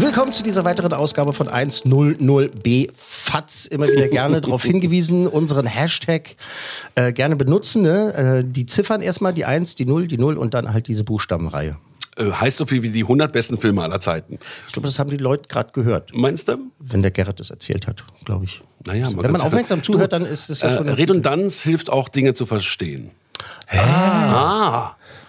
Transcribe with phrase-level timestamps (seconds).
[0.00, 3.66] Willkommen zu dieser weiteren Ausgabe von 100b FATS.
[3.66, 6.36] Immer wieder gerne darauf hingewiesen, unseren Hashtag
[6.94, 7.82] äh, gerne benutzen.
[7.82, 8.14] Ne?
[8.14, 11.76] Äh, die Ziffern erstmal, die 1, die 0, die 0 und dann halt diese Buchstabenreihe.
[12.16, 14.38] Äh, heißt so viel wie die 100 besten Filme aller Zeiten.
[14.68, 16.58] Ich glaube, das haben die Leute gerade gehört, Meinst du?
[16.78, 18.62] wenn der Gerrit das erzählt hat, glaube ich.
[18.86, 20.88] Naja, Wenn man kann's ja- aufmerksam zuhört, dann ist es ja Äh, schon...
[20.90, 23.10] Redundanz hilft auch, Dinge zu verstehen.
[23.66, 23.78] Hm,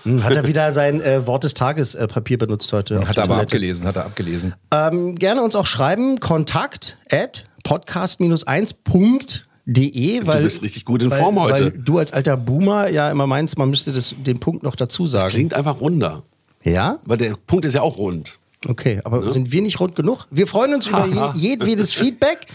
[0.05, 3.08] Hat er wieder sein äh, Wort des Tages äh, Papier benutzt heute?
[3.08, 3.47] Hat er aber Toilette.
[3.47, 4.55] abgelesen, hat er abgelesen.
[4.73, 10.25] Ähm, gerne uns auch schreiben, kontakt at podcast-1.de.
[10.25, 11.66] Weil, du bist richtig gut in Form weil, heute.
[11.66, 15.08] Weil du als alter Boomer ja immer meinst, man müsste das, den Punkt noch dazu
[15.08, 15.30] sagen.
[15.30, 16.23] Klingt einfach runder.
[16.64, 17.00] ja?
[17.05, 18.39] Weil der Punkt ist ja auch rund.
[18.67, 20.27] Okay, aber sind wir nicht rund genug?
[20.31, 22.47] Wir freuen uns über je, jedwedes Feedback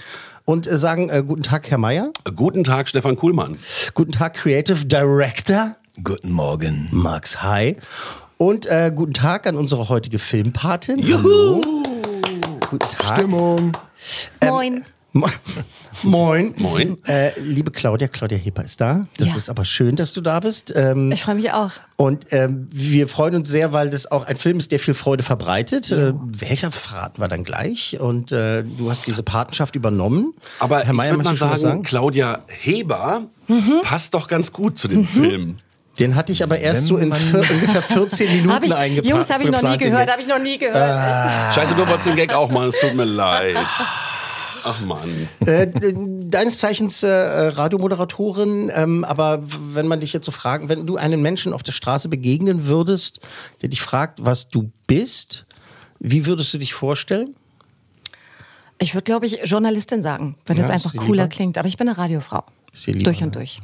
[0.45, 2.11] und äh, sagen äh, guten Tag, Herr Meier.
[2.37, 3.57] Guten Tag, Stefan Kuhlmann.
[3.95, 6.89] Guten Tag, Creative Director Guten Morgen.
[6.91, 7.77] Max Hi.
[8.37, 11.01] Und äh, guten Tag an unsere heutige Filmpatin.
[11.15, 11.61] Hallo.
[12.69, 13.19] Guten Tag.
[13.19, 13.73] Stimmung.
[14.45, 14.85] Moin.
[15.13, 15.29] Mo-
[16.03, 16.53] Moin.
[16.59, 16.99] Moin.
[17.07, 19.07] Äh, liebe Claudia, Claudia Heper ist da.
[19.19, 19.37] Das Ja.
[19.37, 20.73] ist aber schön, dass du da bist.
[20.75, 21.71] Ähm, Ich freue mich auch.
[21.95, 25.23] und ähm, wir freuen uns sehr, weil das auch ein Film ist, der viel Freude
[25.23, 25.93] verbreitet.
[25.93, 28.01] Äh, welcher verraten wir dann gleich?
[28.01, 30.35] Und äh, du hast diese Patenschaft übernommen.
[30.59, 33.83] Aber Herr Mayer, ich würde mal was sagen, Claudia Heber Mhm.
[33.85, 35.59] passt doch ganz gut zu dem Film.
[35.99, 39.09] Den hatte ich aber erst so in vier, ungefähr 14 Minuten Hab ich, eingepackt.
[39.09, 40.77] Jungs, habe ich noch nie gehört, habe ich noch nie gehört.
[40.77, 41.53] Ah.
[41.53, 43.57] Scheiße, du wolltest den Gag auch machen, es tut mir leid.
[44.67, 45.29] Ach Mann.
[45.47, 45.69] Äh,
[46.31, 51.21] deines Zeichens äh, Radiomoderatorin, ähm, aber wenn man dich jetzt so fragen, wenn du einem
[51.21, 53.21] Menschen auf der Straße begegnen würdest,
[53.63, 55.45] der dich fragt, was du bist,
[56.01, 57.37] wie würdest du dich vorstellen?
[58.79, 61.29] Ich würde, glaube ich, Journalistin sagen, wenn Ja, das einfach cooler lieber?
[61.29, 61.59] klingt.
[61.59, 62.43] Aber ich bin eine Radiofrau.
[62.87, 63.61] Durch und durch.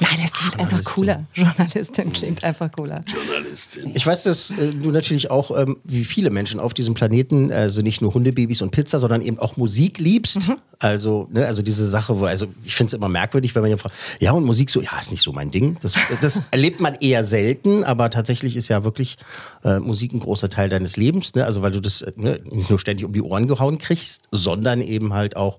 [0.00, 1.24] Nein, es klingt einfach cooler.
[1.34, 3.00] Journalistin klingt einfach cooler.
[3.06, 3.92] Journalistin.
[3.94, 7.82] Ich weiß, dass äh, du natürlich auch, ähm, wie viele Menschen auf diesem Planeten, also
[7.82, 10.50] nicht nur Hundebabys und Pizza, sondern eben auch Musik liebst.
[10.78, 13.82] Also, ne, also diese Sache, wo, also ich finde es immer merkwürdig, wenn man jemand
[13.82, 15.78] fragt, ja, und Musik so, ja, ist nicht so mein Ding.
[15.80, 19.16] Das, das erlebt man eher selten, aber tatsächlich ist ja wirklich
[19.64, 21.44] äh, Musik ein großer Teil deines Lebens, ne?
[21.44, 24.82] Also weil du das äh, ne, nicht nur ständig um die Ohren gehauen kriegst, sondern
[24.82, 25.58] eben halt auch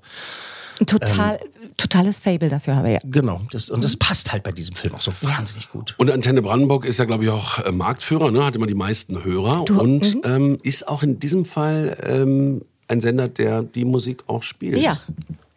[0.85, 1.56] total, Ähm.
[1.77, 2.99] Totales Fable dafür habe ja.
[3.03, 5.95] Genau, das, und das passt halt bei diesem Film auch so wahnsinnig gut.
[5.97, 8.43] Und Antenne Brandenburg ist ja, glaube ich, auch äh, Marktführer, ne?
[8.43, 13.01] hat immer die meisten Hörer Du- und ähm, ist auch in diesem Fall ähm, ein
[13.01, 14.79] Sender, der die Musik auch spielt.
[14.79, 14.99] Ja.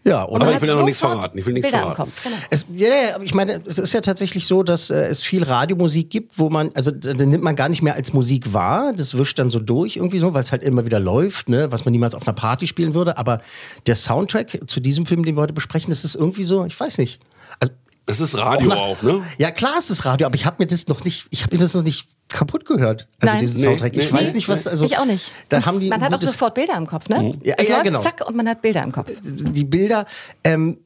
[0.03, 0.47] Ja, oder?
[0.47, 1.37] man ich will ja noch nichts verraten.
[1.39, 2.11] Ich will nichts Bilder verraten.
[2.25, 2.37] Genau.
[2.49, 5.43] Es, ja, ja, aber ich meine, es ist ja tatsächlich so, dass äh, es viel
[5.43, 8.95] Radiomusik gibt, wo man, also da da nimmt man gar nicht mehr als Musik wahr,
[8.95, 11.85] das wischt dann so durch irgendwie so, weil es halt immer wieder läuft, ne, was
[11.85, 13.19] man niemals auf einer Party spielen würde.
[13.19, 13.41] Aber
[13.87, 16.97] der Soundtrack zu diesem Film, den wir heute besprechen, das ist irgendwie so, ich weiß
[16.97, 17.21] nicht.
[17.61, 17.75] Also,
[18.07, 19.23] Das ist Radio nach- auch, ne?
[19.39, 21.61] Ja, klar ist es Radio, aber ich habe mir das noch nicht, ich habe mir
[21.61, 23.09] das noch nicht kaputt gehört.
[23.21, 23.41] Also Nein.
[23.41, 23.97] diesen Nee, Soundtrack.
[23.97, 24.85] Ich nee, weiß nee, nicht, was, also.
[24.85, 25.31] ich auch nicht.
[25.49, 27.33] Da haben die man hat auch sofort Bilder im Kopf, ne?
[27.43, 28.01] Ja, es ja, läuft, genau.
[28.01, 29.11] Zack, und man hat Bilder im Kopf.
[29.23, 30.07] die Bilder.
[30.45, 30.79] Ähm,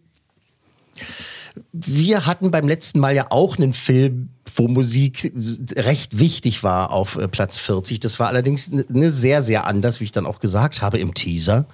[1.72, 5.32] wir hatten beim letzten Mal ja auch einen Film, wo Musik
[5.76, 8.00] recht wichtig war auf äh, Platz 40.
[8.00, 11.66] Das war allerdings ne sehr, sehr anders, wie ich dann auch gesagt habe im Teaser.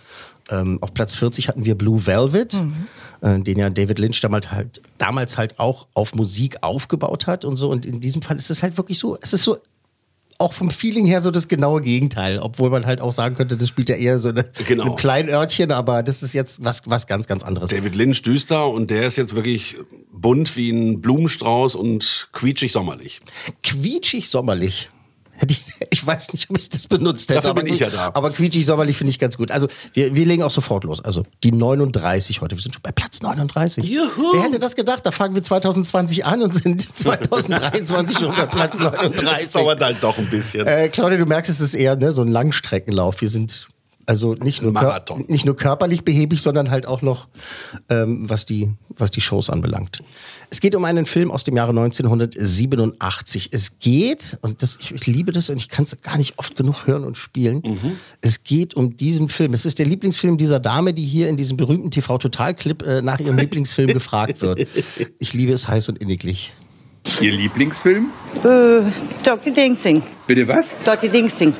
[0.50, 2.54] Ähm, auf Platz 40 hatten wir Blue Velvet,
[3.20, 7.56] äh, den ja David Lynch damals halt, damals halt auch auf Musik aufgebaut hat und
[7.56, 7.70] so.
[7.70, 9.58] Und in diesem Fall ist es halt wirklich so, es ist so
[10.38, 13.68] auch vom Feeling her so das genaue Gegenteil, obwohl man halt auch sagen könnte, das
[13.68, 14.84] spielt ja eher so eine, Genau.
[14.84, 17.68] in einem kleinen Örtchen, aber das ist jetzt was, was ganz, ganz anderes.
[17.70, 19.76] David Lynch düster und der ist jetzt wirklich
[20.10, 23.20] bunt wie ein Blumenstrauß und quietschig sommerlich.
[23.62, 24.88] quietschig sommerlich.
[25.92, 27.36] Ich, weiß nicht, ob ich das benutzt hätte.
[27.36, 28.10] Dafür aber bin ich ja da.
[28.14, 29.50] Aber quietschig sommerlich finde ich ganz gut.
[29.50, 31.02] Also wir, wir legen auch sofort los.
[31.04, 32.56] Also die 39 heute.
[32.56, 33.84] Wir sind schon bei Platz 39.
[33.84, 34.32] Juhu.
[34.32, 35.04] Wer hätte das gedacht?
[35.04, 39.20] Da fangen wir 2020 an und sind 2023 schon bei Platz 39.
[39.40, 40.66] Das dauert halt doch ein bisschen.
[40.66, 43.20] Äh, Claudia, du merkst, es ist eher ne, so ein Langstreckenlauf.
[43.20, 43.68] Wir sind
[44.06, 45.24] Also nicht nur, Marathon.
[45.28, 47.28] nicht nur körperlich behäbig, sondern halt auch noch,
[47.88, 50.02] ähm, was, die, was die Shows anbelangt.
[50.52, 53.50] Es geht um einen Film aus dem Jahre 1987.
[53.52, 56.56] Es geht, und das, ich, ich liebe das und ich kann es gar nicht oft
[56.56, 57.62] genug hören und spielen,
[58.20, 59.54] es geht um diesen Film.
[59.54, 63.38] Es ist der Lieblingsfilm dieser Dame, die hier in diesem berühmten TV-Total-Clip äh, nach ihrem
[63.38, 64.66] Lieblingsfilm gefragt wird.
[65.20, 66.52] Ich liebe es heiß und inniglich.
[67.20, 68.10] Ihr Lieblingsfilm?
[68.44, 68.82] Äh,
[69.24, 70.02] Dirty Dancing.
[70.26, 70.74] Bitte was?
[70.84, 71.54] Dirty Dancing.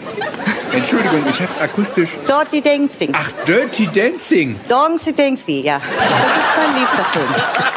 [0.72, 2.10] Entschuldigung, ich hab's akustisch.
[2.26, 3.10] Dirty Dancing.
[3.12, 4.54] Ach, Dirty Dancing.
[4.68, 5.80] Dancing Dancing, ja.
[5.80, 7.26] Das ist mein liebster Film.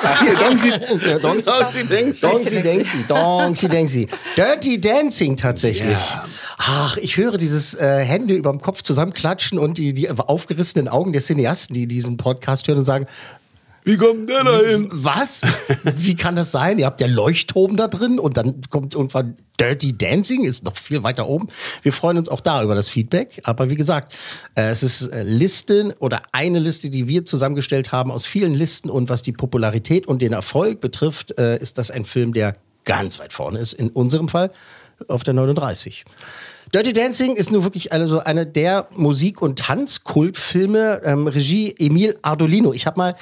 [0.04, 0.70] Ach, hier, Dongsi.
[0.70, 1.20] Ja,
[2.62, 4.08] Denksy, Donksy Denksy.
[4.38, 5.98] Dirty Dancing tatsächlich.
[6.58, 11.22] Ach, ich höre dieses äh, Hände überm Kopf zusammenklatschen und die, die aufgerissenen Augen der
[11.22, 13.08] Cineasten, die diesen Podcast hören und sagen,
[13.84, 14.90] Wie kommt der da hin?
[14.92, 15.42] was?
[15.96, 16.80] Wie kann das sein?
[16.80, 21.04] Ihr habt ja Leuchtturm da drin und dann kommt irgendwann Dirty Dancing, ist noch viel
[21.04, 21.48] weiter oben.
[21.84, 23.42] Wir freuen uns auch da über das Feedback.
[23.44, 24.14] Aber wie gesagt,
[24.56, 28.90] äh, es ist äh, Listen oder eine Liste, die wir zusammengestellt haben aus vielen Listen.
[28.90, 32.54] Und was die Popularität und den Erfolg betrifft, äh, ist das ein Film, der
[32.84, 33.74] ganz weit vorne ist.
[33.74, 34.52] In unserem Fall
[35.08, 36.06] auf der 39.
[36.74, 41.02] Dirty Dancing ist nur wirklich eine, eine der Musik- und Tanzkultfilme.
[41.04, 42.74] Ähm, Regie Emil Ardolino.
[42.74, 43.16] Ich habe mal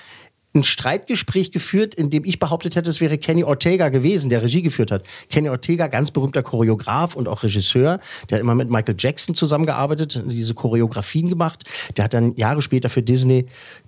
[0.54, 4.62] ein Streitgespräch geführt, in dem ich behauptet hätte, es wäre Kenny Ortega gewesen, der Regie
[4.62, 5.04] geführt hat.
[5.30, 8.00] Kenny Ortega, ganz berühmter Choreograf und auch Regisseur,
[8.30, 11.64] der hat immer mit Michael Jackson zusammengearbeitet, diese Choreografien gemacht.
[11.96, 13.46] Der hat dann Jahre später für Disney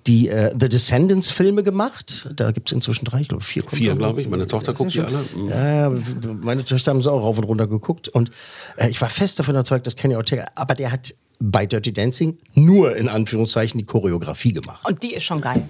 [0.07, 2.29] die äh, The Descendants Filme gemacht.
[2.35, 3.63] Da gibt es inzwischen drei, ich glaube vier.
[3.67, 4.29] Vier, glaube ich.
[4.29, 5.19] Meine Tochter guckt die alle.
[5.49, 5.93] Ja, ja,
[6.41, 8.31] meine Töchter haben so auch rauf und runter geguckt und
[8.77, 12.37] äh, ich war fest davon überzeugt, dass Kenny Ortega, aber der hat bei Dirty Dancing
[12.53, 14.87] nur in Anführungszeichen die Choreografie gemacht.
[14.87, 15.67] Und die ist schon geil.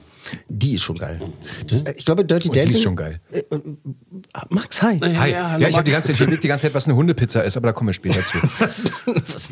[0.50, 1.20] Die ist schon geil.
[1.68, 2.76] Das, äh, ich glaube, Dirty Und die Dancing.
[2.78, 3.20] ist schon geil.
[3.32, 3.44] Äh, äh,
[4.50, 4.98] Max, hi.
[5.00, 5.10] Hi.
[5.10, 6.96] ja, Ja, hallo, ich habe die ganze Zeit ich überlegt die ganze Zeit, was eine
[6.96, 8.38] Hundepizza ist, aber da kommen wir später zu.
[8.60, 9.52] Was, was,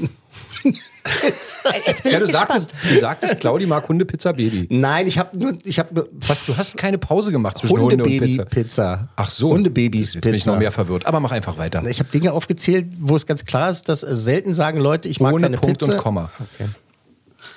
[1.87, 4.67] Jetzt bin Ja, ich du sagtest, du sagtest, Claudi mag Hundepizza Baby.
[4.69, 8.01] nein, ich habe nur, ich habe Was, du hast keine Pause gemacht zwischen Hunde und
[8.03, 8.45] Hundebaby Pizza.
[8.45, 9.09] Pizza.
[9.15, 9.49] Ach so.
[9.49, 10.59] Hundebabys Jetzt bin ich noch Pizza.
[10.59, 11.05] mehr verwirrt.
[11.07, 11.83] Aber mach einfach weiter.
[11.89, 15.19] Ich habe Dinge aufgezählt, wo es ganz klar ist, dass äh, selten sagen Leute, ich
[15.19, 15.93] mag Ohne keine Punkt Pizza.
[15.93, 16.29] und Komma.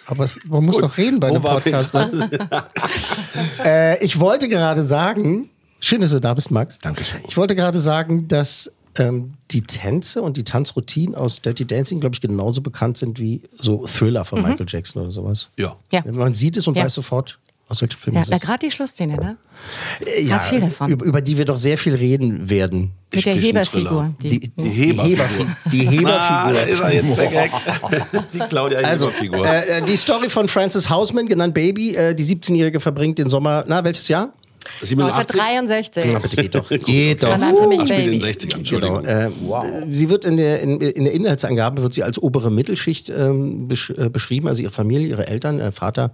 [0.06, 1.94] Aber man muss doch reden bei Wo einem Podcast.
[1.94, 2.30] Ne?
[3.64, 6.78] äh, ich wollte gerade sagen, schön, dass du da bist, Max.
[6.78, 7.20] Dankeschön.
[7.26, 12.14] Ich wollte gerade sagen, dass ähm, die Tänze und die Tanzroutinen aus Dirty Dancing, glaube
[12.14, 15.50] ich, genauso bekannt sind wie so Thriller von Michael Jackson oder sowas.
[15.56, 15.76] Ja.
[15.92, 16.02] Ja.
[16.10, 16.84] Man sieht es und Ja.
[16.84, 18.42] weiß sofort, aus welchem Film Ja, es da ist.
[18.42, 19.36] gerade die Schlussszene, ne?
[20.06, 20.88] Äh, ja, viel davon.
[20.88, 22.92] Über, über die wir doch sehr viel reden werden.
[23.12, 23.90] Mit der Küchenthriller.
[23.90, 24.14] Heberfigur.
[24.22, 25.04] Die, die, Heberfigur.
[25.04, 25.46] Heberfigur.
[25.72, 26.68] Die Ah, da Heberfigur.
[26.68, 27.50] ist er jetzt der Gag.
[28.34, 29.46] Die Claudia Also, Heber-Figur.
[29.46, 31.94] äh, äh, die Story von Frances Hausman, genannt Baby.
[31.94, 34.32] Äh, die 17-Jährige verbringt den Sommer, na, welches Jahr?
[34.82, 35.40] 87?
[35.40, 36.04] 1963.
[36.12, 36.68] Na, bitte geht doch.
[36.84, 37.30] Geht doch.
[37.30, 38.32] Man nannte mich Ach, spielt in Baby.
[38.32, 39.02] den 60ern, Entschuldigung.
[39.02, 39.62] Genau.
[39.62, 43.68] Äh, Sie wird in der, in, in der Inhaltsangabe wird sie als obere Mittelschicht ähm,
[43.68, 46.12] besch äh, beschrieben, also ihre Familie, ihre Eltern, äh, Vater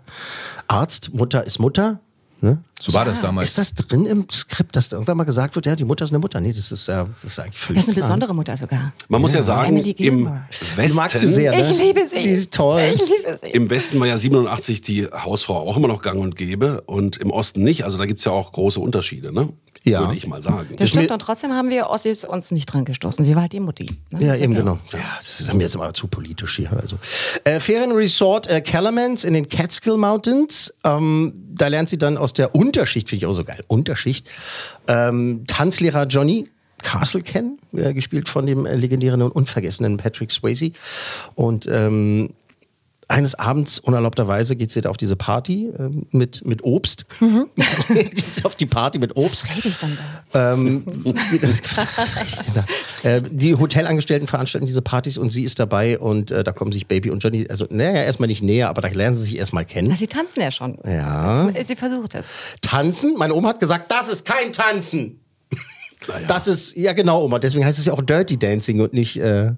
[0.69, 2.01] Arzt, Mutter ist Mutter.
[2.43, 2.59] Ne?
[2.81, 3.51] So war das damals.
[3.51, 6.11] Ist das drin im Skript, dass da irgendwann mal gesagt wird, ja, die Mutter ist
[6.11, 6.41] eine Mutter?
[6.41, 8.09] Nee, das ist, ja das ist eigentlich völlig Das ist eine klar.
[8.09, 8.93] besondere Mutter sogar.
[9.09, 10.31] Man muss ja sagen, Emily im
[10.77, 11.61] Westen, magst du sehr, ne?
[11.61, 12.23] Ich liebe sie.
[12.23, 12.93] Die ist toll.
[12.95, 13.49] Ich liebe sie.
[13.51, 17.31] Im Westen war ja 87 die Hausfrau auch immer noch gang und gäbe und im
[17.31, 17.85] Osten nicht.
[17.85, 19.51] Also da gibt's ja auch große Unterschiede, ne?
[19.85, 20.01] Ja.
[20.01, 20.69] Würde ich mal sagen.
[20.77, 23.25] Das stimmt, mir- und trotzdem haben wir Ossis uns nicht dran gestoßen.
[23.25, 23.87] Sie war halt die Mutti.
[24.11, 24.27] Ne?
[24.27, 24.79] Ja, eben genau.
[24.93, 26.73] Ja, das ist mir jetzt immer zu politisch hier.
[26.73, 26.99] Also.
[27.45, 30.75] Äh, Ferienresort äh, Calamans in den Catskill Mountains.
[30.85, 34.29] Ähm, da lernt sie dann aus der Unterschicht, finde ich auch so geil, Unterschicht,
[34.87, 36.49] ähm, Tanzlehrer Johnny
[36.83, 40.73] Castle kennen, äh, gespielt von dem äh, legendären und unvergessenen Patrick Swayze.
[41.35, 42.31] Und ähm,
[43.11, 47.07] eines Abends, unerlaubterweise, geht sie da auf diese Party ähm, mit, mit Obst.
[47.89, 49.45] geht sie auf die Party mit Obst.
[49.49, 49.99] Was rede ich dann
[50.33, 50.53] da?
[50.53, 53.09] Ähm, was, rede ich denn da?
[53.09, 56.87] Äh, die Hotelangestellten veranstalten diese Partys und sie ist dabei und äh, da kommen sich
[56.87, 59.89] Baby und Johnny, also naja, erstmal nicht näher, aber da lernen sie sich erstmal kennen.
[59.91, 60.79] Na, sie tanzen ja schon.
[60.85, 61.51] Ja.
[61.67, 62.29] Sie versucht es.
[62.63, 63.15] Tanzen?
[63.17, 65.21] Meine Oma hat gesagt, das ist kein Tanzen.
[66.27, 69.51] Das ist, ja genau, Oma, deswegen heißt es ja auch Dirty Dancing und nicht äh,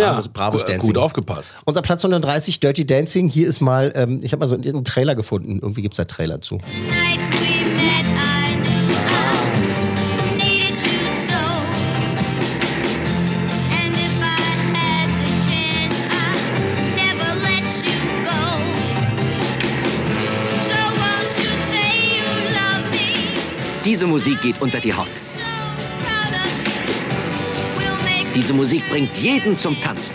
[0.00, 0.92] Bravos, Bravos gu- Dancing.
[0.94, 1.54] gut aufgepasst.
[1.64, 3.28] Unser Platz 130, Dirty Dancing.
[3.28, 5.58] Hier ist mal, ähm, ich habe mal so einen Trailer gefunden.
[5.60, 6.58] Irgendwie gibt es da Trailer zu.
[23.84, 25.06] Diese Musik geht unter die Haut.
[28.36, 30.14] Diese Musik bringt jeden zum Tanzen.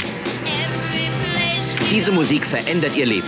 [1.90, 3.28] Diese Musik verändert ihr Leben.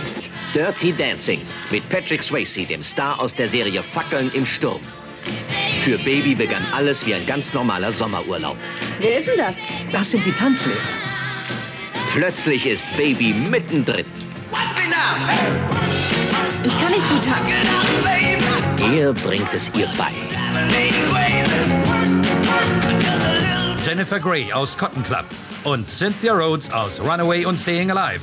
[0.54, 1.40] Dirty Dancing
[1.72, 4.80] mit Patrick Swayze, dem Star aus der Serie Fackeln im Sturm.
[5.82, 8.56] Für Baby begann alles wie ein ganz normaler Sommerurlaub.
[9.00, 9.56] Wer ist denn das?
[9.90, 10.78] Das sind die Tanzlehrer.
[12.12, 14.06] Plötzlich ist Baby mittendrin.
[16.62, 17.56] Ich kann nicht gut tanzen.
[18.96, 20.12] Er bringt es ihr bei.
[23.84, 25.26] Jennifer Grey aus Cotton Club
[25.62, 28.22] und Cynthia Rhodes aus Runaway und Staying Alive.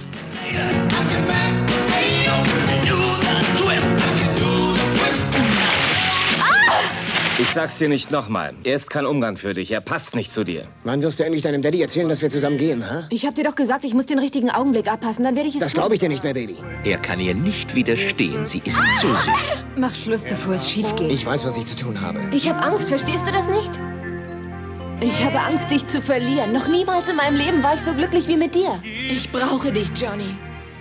[7.37, 8.55] Ich sag's dir nicht nochmal.
[8.63, 9.71] Er ist kein Umgang für dich.
[9.71, 10.63] Er passt nicht zu dir.
[10.83, 13.05] Wann wirst du endlich deinem Daddy erzählen, dass wir zusammen gehen, ha?
[13.11, 15.61] Ich hab dir doch gesagt, ich muss den richtigen Augenblick abpassen, dann werde ich es
[15.61, 16.55] Das glaube ich dir nicht mehr, Baby.
[16.83, 18.45] Er kann ihr nicht widerstehen.
[18.45, 19.63] Sie ist zu süß.
[19.75, 21.11] Mach Schluss, bevor es schief geht.
[21.11, 22.19] Ich weiß, was ich zu tun habe.
[22.31, 23.71] Ich habe Angst, verstehst du das nicht?
[25.03, 26.51] Ich habe Angst, dich zu verlieren.
[26.51, 28.79] Noch niemals in meinem Leben war ich so glücklich wie mit dir.
[28.83, 30.35] Ich brauche dich, Johnny.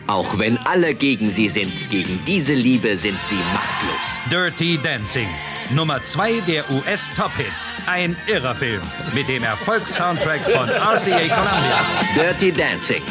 [0.08, 4.00] Auch wenn alle gegen sie sind, gegen diese Liebe sind sie machtlos.
[4.30, 5.28] Dirty Dancing.
[5.70, 7.72] Nummer 2 der US-Top-Hits.
[7.86, 8.82] Ein irrer Film
[9.14, 11.80] mit dem Erfolgssoundtrack von RCA Columbia.
[12.14, 13.02] Dirty Dancing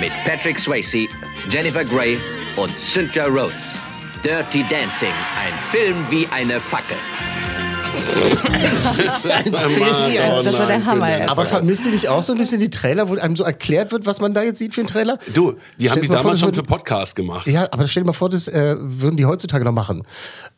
[0.00, 1.08] mit Patrick Swayze,
[1.50, 2.18] Jennifer Grey
[2.56, 3.78] und Cynthia Rhodes.
[4.22, 6.96] Dirty Dancing, ein Film wie eine Fackel.
[7.94, 9.28] Oh
[10.42, 11.28] Das war der Hammer.
[11.28, 14.06] Aber vermisst ihr nicht auch so ein bisschen die Trailer, wo einem so erklärt wird,
[14.06, 15.18] was man da jetzt sieht für einen Trailer?
[15.34, 17.46] Du, die haben die vor, damals das schon für Podcast gemacht.
[17.46, 20.02] Ja, aber stell dir mal vor, das äh, würden die heutzutage noch machen.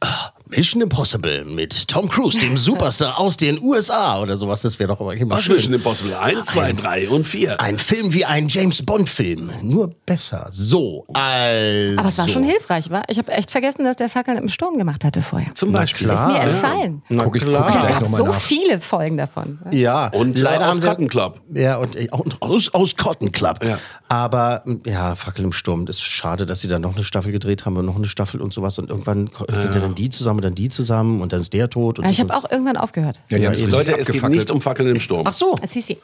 [0.01, 4.63] Ah, Mission Impossible mit Tom Cruise, dem Superstar aus den USA oder sowas.
[4.63, 5.57] Das wäre doch aber immer Ach, schön.
[5.57, 7.61] Mission Impossible 1, 2, 3 und 4.
[7.61, 10.49] Ein Film wie ein James Bond-Film, nur besser.
[10.51, 11.99] So, also.
[11.99, 13.03] Aber es war schon hilfreich, war?
[13.09, 15.55] Ich habe echt vergessen, dass der Fackeln im Sturm gemacht hatte vorher.
[15.55, 16.09] Zum Beispiel.
[16.09, 16.43] Ist mir ja.
[16.43, 17.03] entfallen.
[17.09, 18.41] Na Guck ich- guck ich es gab so nach.
[18.41, 19.59] viele Folgen davon.
[19.73, 21.41] Ja, Und leider äh, aus haben sie Cotton Club.
[21.55, 23.65] Ja, und, äh, und aus, aus Cotton Club.
[23.65, 23.79] Ja.
[24.09, 25.87] Aber ja, Fackel im Sturm.
[25.87, 28.41] Das ist schade, dass sie dann noch eine Staffel gedreht haben und noch eine Staffel
[28.41, 28.79] und sowas.
[28.79, 31.69] Und irgendwann sind ja dann die zusammen und dann die zusammen und dann ist der
[31.71, 31.99] tot.
[31.99, 33.21] Und Ja, ich habe auch irgendwann aufgehört.
[33.31, 35.25] Ja, die haben Leute, es geht nicht um Fackeln im Sturm.
[35.27, 35.55] Ach so.
[35.63, 35.99] Ah, Sisi.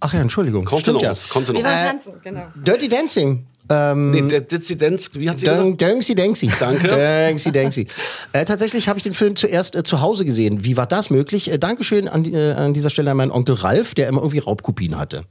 [0.00, 0.62] Ach ja, Entschuldigung.
[0.64, 0.68] Ja.
[0.70, 1.64] Kontenance, Kontenance.
[1.64, 2.42] Wir waren Äh, tanzen, genau.
[2.56, 3.46] Dirty Dancing.
[3.70, 5.80] Ähm, Nee, der Dizidenz, wie hat sie Deng- gesagt?
[5.80, 6.50] Denksi Denksi.
[6.60, 6.86] Danke.
[6.88, 7.86] Denksi Denksi.
[8.34, 10.64] Äh, tatsächlich habe ich den Film zuerst äh, zu Hause gesehen.
[10.66, 11.50] Wie war das möglich?
[11.50, 14.98] Äh, Dankeschön an, äh, an dieser Stelle an meinen Onkel Ralf, der immer irgendwie Raubkopien
[14.98, 15.24] hatte.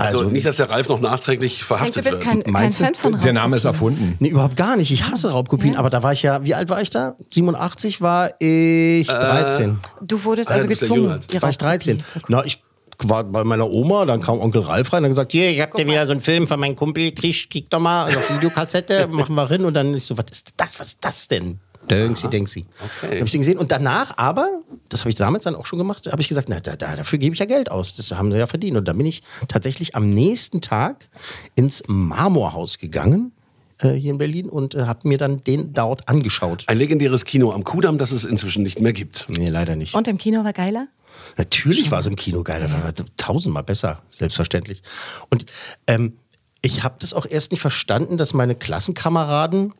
[0.00, 2.24] Also, nicht, dass der Ralf noch nachträglich Ich denke, verhaftet du bist wird.
[2.24, 2.78] kein, kein Meinst?
[2.78, 4.16] Fan von Der Name ist erfunden.
[4.18, 4.90] Nee, überhaupt gar nicht.
[4.90, 5.76] Ich hasse Raubkopien.
[5.76, 7.16] Aber da war ich ja, wie alt war ich da?
[7.30, 9.78] 87 war ich 13.
[10.00, 11.96] Du wurdest also ja gezwungen, war ich 13.
[11.96, 12.36] Raubkopie zu gucken.
[12.36, 12.62] Na, ich
[13.08, 15.74] war bei meiner Oma, dann kam Onkel Ralf rein und hat gesagt, hier, ich hab
[15.74, 19.08] dir wieder so einen Film von meinem Kumpel, krieg, krieg doch mal also auf Videokassette,
[19.10, 19.64] machen wir hin.
[19.64, 21.60] Und dann ich so, was ist das, was ist das denn?
[21.90, 22.66] Denksi, Denksi.
[23.02, 23.18] Okay.
[23.18, 23.58] Hab ich den gesehen.
[23.58, 26.60] Und danach aber, das habe ich damals dann auch schon gemacht, habe ich gesagt, na,
[26.60, 27.94] da, da, dafür gebe ich ja Geld aus.
[27.94, 28.76] Das haben sie ja verdient.
[28.76, 31.08] Und dann bin ich tatsächlich am nächsten Tag
[31.54, 33.32] ins Marmorhaus gegangen,
[33.78, 36.64] äh, hier in Berlin, und äh, habe mir dann den dort angeschaut.
[36.66, 39.26] Ein legendäres Kino am Kudamm, das es inzwischen nicht mehr gibt.
[39.28, 39.94] Nee, leider nicht.
[39.94, 40.88] Und im Kino war geiler?
[41.36, 44.82] Natürlich war es im Kino geil, das war tausendmal besser, selbstverständlich.
[45.28, 45.46] Und
[45.86, 46.14] ähm,
[46.62, 49.72] ich habe das auch erst nicht verstanden, dass meine Klassenkameraden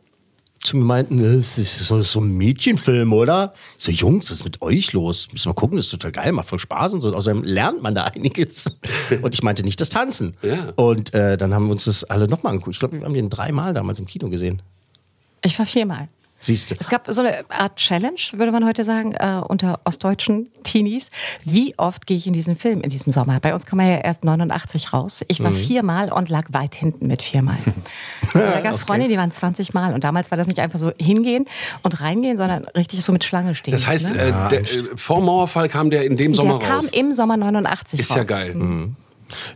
[0.62, 3.54] zu mir meinten, das ist so, so ein Mädchenfilm, oder?
[3.76, 5.28] So, Jungs, was ist mit euch los?
[5.32, 7.14] Müssen wir gucken, das ist total geil, macht voll Spaß und so.
[7.14, 8.76] Außerdem lernt man da einiges.
[9.22, 10.36] Und ich meinte nicht das Tanzen.
[10.42, 10.72] Ja.
[10.76, 12.76] Und äh, dann haben wir uns das alle nochmal angeguckt.
[12.76, 14.60] Ich glaube, wir haben den dreimal damals im Kino gesehen.
[15.42, 16.08] Ich war viermal.
[16.42, 16.74] Siehst du.
[16.80, 21.10] Es gab so eine Art Challenge, würde man heute sagen, äh, unter ostdeutschen Teenies.
[21.44, 23.40] Wie oft gehe ich in diesen Film in diesem Sommer?
[23.40, 25.22] Bei uns kam er ja erst 89 raus.
[25.28, 25.54] Ich war Mhm.
[25.56, 27.58] viermal und lag weit hinten mit viermal.
[28.32, 29.92] da gab es Freunde, die waren 20 Mal.
[29.92, 31.44] Und damals war das nicht einfach so hingehen
[31.82, 33.72] und reingehen, sondern richtig so mit Schlange stehen.
[33.72, 34.18] Das heißt, ne?
[34.20, 34.66] äh, der, äh,
[34.96, 36.90] vor Mauerfall kam der in dem Sommer der kam raus.
[36.92, 38.16] im Sommer 89 Ist raus.
[38.16, 38.56] ja geil.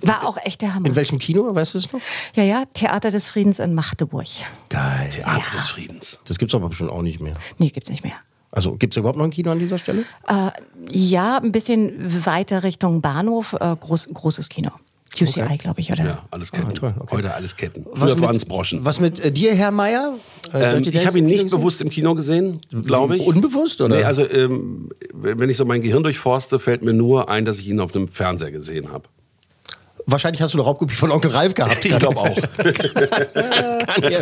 [0.03, 0.87] War auch echt der Hammer.
[0.87, 2.01] In welchem Kino, weißt du es noch?
[2.35, 4.27] Ja, ja, Theater des Friedens in Magdeburg.
[4.69, 5.11] Geil.
[5.15, 6.21] Theater des Friedens.
[6.27, 7.35] Das gibt's aber bestimmt auch nicht mehr.
[7.59, 8.15] Nee, gibt's nicht mehr.
[8.51, 10.05] Also gibt es überhaupt noch ein Kino an dieser Stelle?
[10.29, 10.51] Äh,
[10.91, 14.71] ja, ein bisschen weiter Richtung Bahnhof, äh, groß, großes Kino.
[15.17, 15.57] QCI, Okay.
[15.59, 16.05] glaube ich, oder?
[16.05, 16.71] Ja, alles Ketten.
[16.71, 17.17] Ah, toll, okay.
[17.19, 17.87] Heute alles Ketten.
[17.93, 18.85] Was Früher mit- es Broschen.
[18.85, 20.15] Was mit äh, dir, Herr Meier?
[20.53, 21.59] Äh, Ähm, ich habe ihn nicht Kino gesehen?
[21.61, 23.25] bewusst im Kino gesehen, glaube ich.
[23.25, 23.97] Unbewusst, oder?
[23.97, 27.69] Nee, also ähm, wenn ich so mein Gehirn durchforste, fällt mir nur ein, dass ich
[27.69, 29.05] ihn auf einem Fernseher gesehen habe.
[30.07, 31.85] Wahrscheinlich hast du eine Raubkopie von Onkel Ralf gehabt.
[31.85, 32.25] Ich glaube auch.
[32.59, 34.19] kann, ja,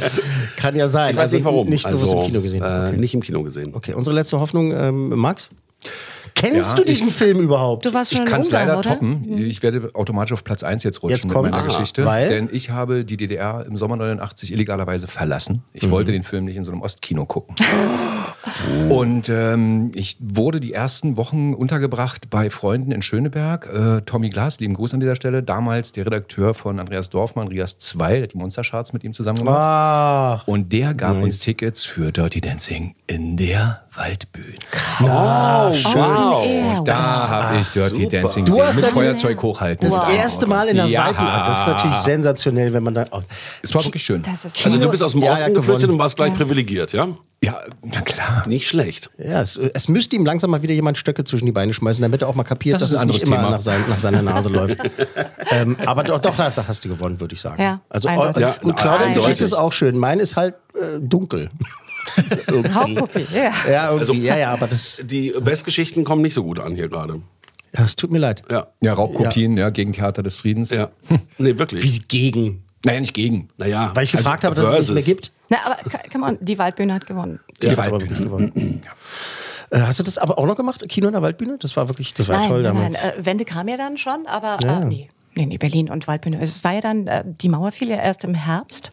[0.57, 1.11] kann ja sein.
[1.11, 1.69] Ich weiß Also nicht warum.
[1.69, 2.63] Nicht also, im Kino gesehen.
[2.63, 2.97] Äh, Okay.
[2.99, 3.75] Nicht im Kino gesehen.
[3.75, 5.51] okay, unsere letzte Hoffnung, ähm, Max?
[6.35, 7.85] Kennst Ja, du diesen ich- Film überhaupt?
[7.85, 8.89] Du warst schon Ich kann es leider oder?
[8.91, 9.25] toppen.
[9.39, 12.05] Ich werde automatisch auf Platz 1 jetzt rutschen Jetzt mit kommt- meiner Ah, Geschichte.
[12.07, 12.29] weil?
[12.29, 15.63] Denn ich habe die DDR im Sommer 89 illegalerweise verlassen.
[15.75, 15.91] Ich Mhm.
[15.91, 17.55] wollte den Film nicht in so einem Ostkino gucken.
[18.89, 23.67] Und ähm, ich wurde die ersten Wochen untergebracht bei Freunden in Schöneberg.
[23.73, 27.79] Äh, Tommy Glas, lieben Gruß an dieser Stelle, damals der Redakteur von Andreas Dorfmann, Rias
[27.79, 29.57] 2, der hat die Monstercharts mit ihm zusammen gemacht.
[29.59, 31.25] Ah, Und der gab Nice.
[31.25, 34.59] uns Tickets für Dirty Dancing in der Waldbühne.
[35.03, 36.01] Oh, schön.
[36.01, 36.85] Wow.
[36.85, 38.09] Da habe ich Dirty super.
[38.21, 38.75] Dancing Du gesehen.
[38.77, 39.89] Mit dann- Feuerzeug hochhalten.
[39.91, 41.05] Das erste Mal in der ja.
[41.07, 41.43] Waldbühne.
[41.47, 43.07] Das ist natürlich sensationell, wenn man da.
[43.11, 43.21] Oh.
[43.63, 44.23] Es war wirklich schön.
[44.23, 46.93] Das ist Also du bist aus dem Ja, Osten ja, geflüchtet und warst gleich privilegiert,
[46.93, 47.07] ja?
[47.45, 48.47] Ja, na klar.
[48.47, 49.11] Nicht schlecht.
[49.19, 52.23] Ja, es, es müsste ihm langsam mal wieder jemand Stöcke zwischen die Beine schmeißen, damit
[52.23, 53.51] er auch mal kapiert, Das dass es nicht anderes immer Thema.
[53.51, 54.79] nach, sein, nach seiner Nase läuft.
[55.51, 57.61] ähm, aber doch, doch hast, hast du gewonnen, würde ich sagen.
[57.61, 59.13] Ja, also, eu- Ja, und Claudias.
[59.13, 59.99] Geschichte ist auch schön.
[59.99, 61.51] Meine ist halt äh, dunkel.
[62.51, 63.53] Raubkopie, ja.
[63.71, 66.89] Ja, irgendwie, Also- ja, ja, aber das, Die Westgeschichten kommen nicht so gut an hier
[66.89, 67.21] gerade.
[67.77, 68.43] ja, es tut mir leid.
[68.51, 68.69] Ja.
[68.81, 69.71] Ja, Raubkopien, ja.
[69.71, 70.71] gegen Theater des Friedens.
[70.71, 70.91] Ja.
[71.39, 71.83] Nee, wirklich.
[71.83, 72.65] Wie gegen?
[72.85, 73.49] Naja, nicht gegen.
[73.59, 73.91] Naja.
[73.95, 75.33] Weil ich gefragt habe, dass es nicht mehr gibt.
[75.53, 75.77] Na, aber
[76.11, 77.39] come on, die Waldbühne hat gewonnen.
[77.63, 78.81] Die hat aber wirklich gewonnen.
[79.71, 80.83] Äh, Hast du das aber auch noch gemacht?
[80.89, 81.59] Kino in der Waldbühne?
[81.59, 83.03] Das war wirklich, das war nein, toll nein, damals.
[83.03, 83.13] nein.
[83.19, 84.81] Äh, Wende kam ja dann schon, aber Ja.
[84.81, 85.11] äh, nee.
[85.35, 86.41] Nee, nee, Berlin und Waldbühne.
[86.43, 88.91] Es war ja dann, äh, die Mauer fiel ja erst im Herbst.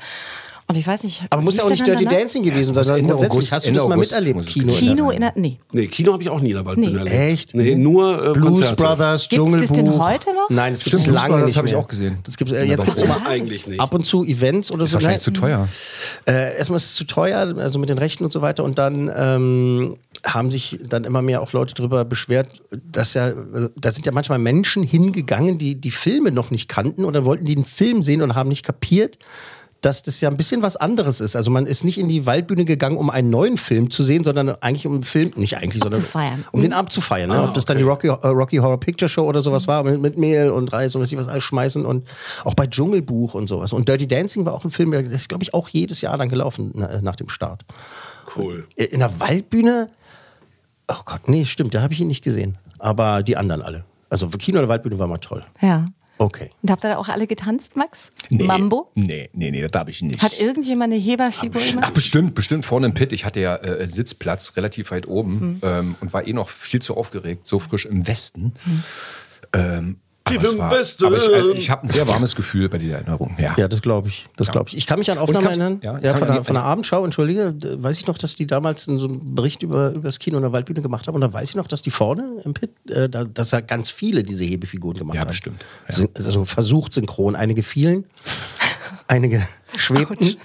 [0.71, 1.23] Und ich weiß nicht.
[1.31, 2.05] aber muss ja auch nicht Dirty?
[2.05, 4.71] Dancing gewesen sein, sondern grundsätzlich August- hast du Ende das mal August miterlebt, es Kino.
[4.73, 5.33] Kino in der.
[5.35, 5.57] Nee.
[5.71, 6.97] Nee, Kino habe ich auch nie in der Waldbühne Nee.
[6.99, 7.15] erlebt.
[7.15, 7.55] Echt?
[7.55, 8.75] Nee, nur äh, Blues Konzerte.
[8.75, 9.75] Brothers, Gibt's das Dschungelbuch.
[9.75, 10.49] denn heute noch?
[10.51, 12.19] Nein, es gibt es lange Brothers nicht habe ich auch gesehen.
[12.23, 13.79] Das gibt's, äh, jetzt gibt es Aber eigentlich nicht.
[13.79, 14.93] ab und zu Events oder Ist so.
[14.97, 15.67] wahrscheinlich Nein, zu teuer.
[16.27, 18.63] Äh, erstmal ist es zu teuer, also mit den Rechten und so weiter.
[18.63, 22.61] Und dann ähm, haben sich dann immer mehr auch Leute darüber beschwert,
[22.91, 23.35] dass ja, äh,
[23.75, 27.45] da sind ja manchmal Menschen hingegangen, die die Filme noch nicht kannten und dann wollten
[27.45, 29.17] die einen Film sehen und haben nicht kapiert,
[29.81, 31.35] dass das ja ein bisschen was anderes ist.
[31.35, 34.49] Also man ist nicht in die Waldbühne gegangen, um einen neuen Film zu sehen, sondern
[34.61, 36.45] eigentlich um einen Film, nicht eigentlich, sondern Abzufeiern.
[36.51, 37.29] um den Abend zu feiern.
[37.29, 37.43] Ne?
[37.43, 40.17] Ob das dann die Rocky, äh, Rocky Horror Picture Show oder sowas war, mit, mit
[40.17, 42.07] Mehl und Reis und was ich was alles schmeißen und
[42.43, 43.71] auch bei Dschungelbuch und sowas.
[43.71, 46.29] Und Dirty Dancing war auch ein Film, der ist, glaube ich, auch jedes Jahr dann
[46.29, 47.63] gelaufen na, nach dem Start.
[48.35, 48.67] Cool.
[48.75, 49.89] In der Waldbühne,
[50.89, 52.57] oh Gott, nee, stimmt, da habe ich ihn nicht gesehen.
[52.79, 53.85] Aber die anderen alle.
[54.09, 55.45] Also Kino der Waldbühne war mal toll.
[55.61, 55.85] Ja.
[56.19, 56.51] Okay.
[56.61, 58.11] Und habt ihr da auch alle getanzt, Max?
[58.29, 58.43] Nee.
[58.43, 58.91] Mambo?
[58.93, 60.21] Nee, nee, nee, das habe ich nicht.
[60.21, 61.93] Hat irgendjemand eine Heberfigur Ach, gemacht?
[61.93, 62.65] bestimmt, bestimmt.
[62.65, 63.13] Vorne im Pit.
[63.13, 66.97] Ich hatte ja äh, Sitzplatz relativ weit oben ähm, und war eh noch viel zu
[66.97, 68.53] aufgeregt, so frisch im Westen.
[69.53, 71.05] Ähm, aber Tief es im war- Westen.
[71.05, 73.35] Aber ich, äh, ich habe ein sehr warmes Gefühl bei dieser Erinnerung.
[73.39, 73.55] Ja.
[73.57, 74.27] Ja, das glaube ich.
[74.37, 74.53] Das Ja.
[74.53, 74.77] glaube ich.
[74.77, 75.79] Ich kann mich an Aufnahmen erinnern.
[75.83, 78.99] ja, Ja, von, der, von der Abendschau, entschuldige, weiß ich noch, dass die damals in
[78.99, 81.15] so einen Bericht über, über das Kino in der Waldbühne gemacht haben.
[81.15, 83.89] Und da weiß ich noch, dass die vorne im Pit, äh, da, dass da ganz
[83.91, 85.27] viele diese Hebefiguren gemacht Ja, haben.
[85.29, 85.61] bestimmt.
[85.89, 85.95] Ja.
[85.95, 87.35] Syn- Also versucht synchron.
[87.35, 88.05] Einige fielen,
[89.07, 90.37] einige schwebten.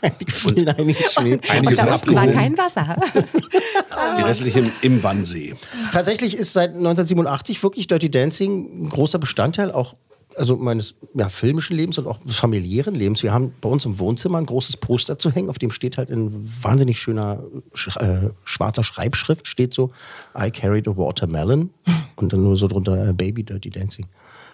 [0.00, 1.50] einige fielen, einige schwebten.
[1.50, 2.32] Einige Und sind unten war abgehoben.
[2.34, 2.96] kein Wasser.
[4.18, 5.54] Die restlichen im Wannsee.
[5.92, 9.94] Tatsächlich ist seit 1987 wirklich Dirty Dancing ein großer Bestandteil auch
[10.36, 13.22] also meines ja, filmischen Lebens und auch familiären Lebens.
[13.22, 16.10] Wir haben bei uns im Wohnzimmer ein großes Poster zu hängen, auf dem steht halt
[16.10, 16.30] in
[16.62, 17.42] wahnsinnig schöner
[17.74, 19.90] sch äh, schwarzer Schreibschrift steht so
[20.38, 21.70] I carried a watermelon
[22.16, 24.06] und dann nur so drunter äh, Baby Dirty Dancing.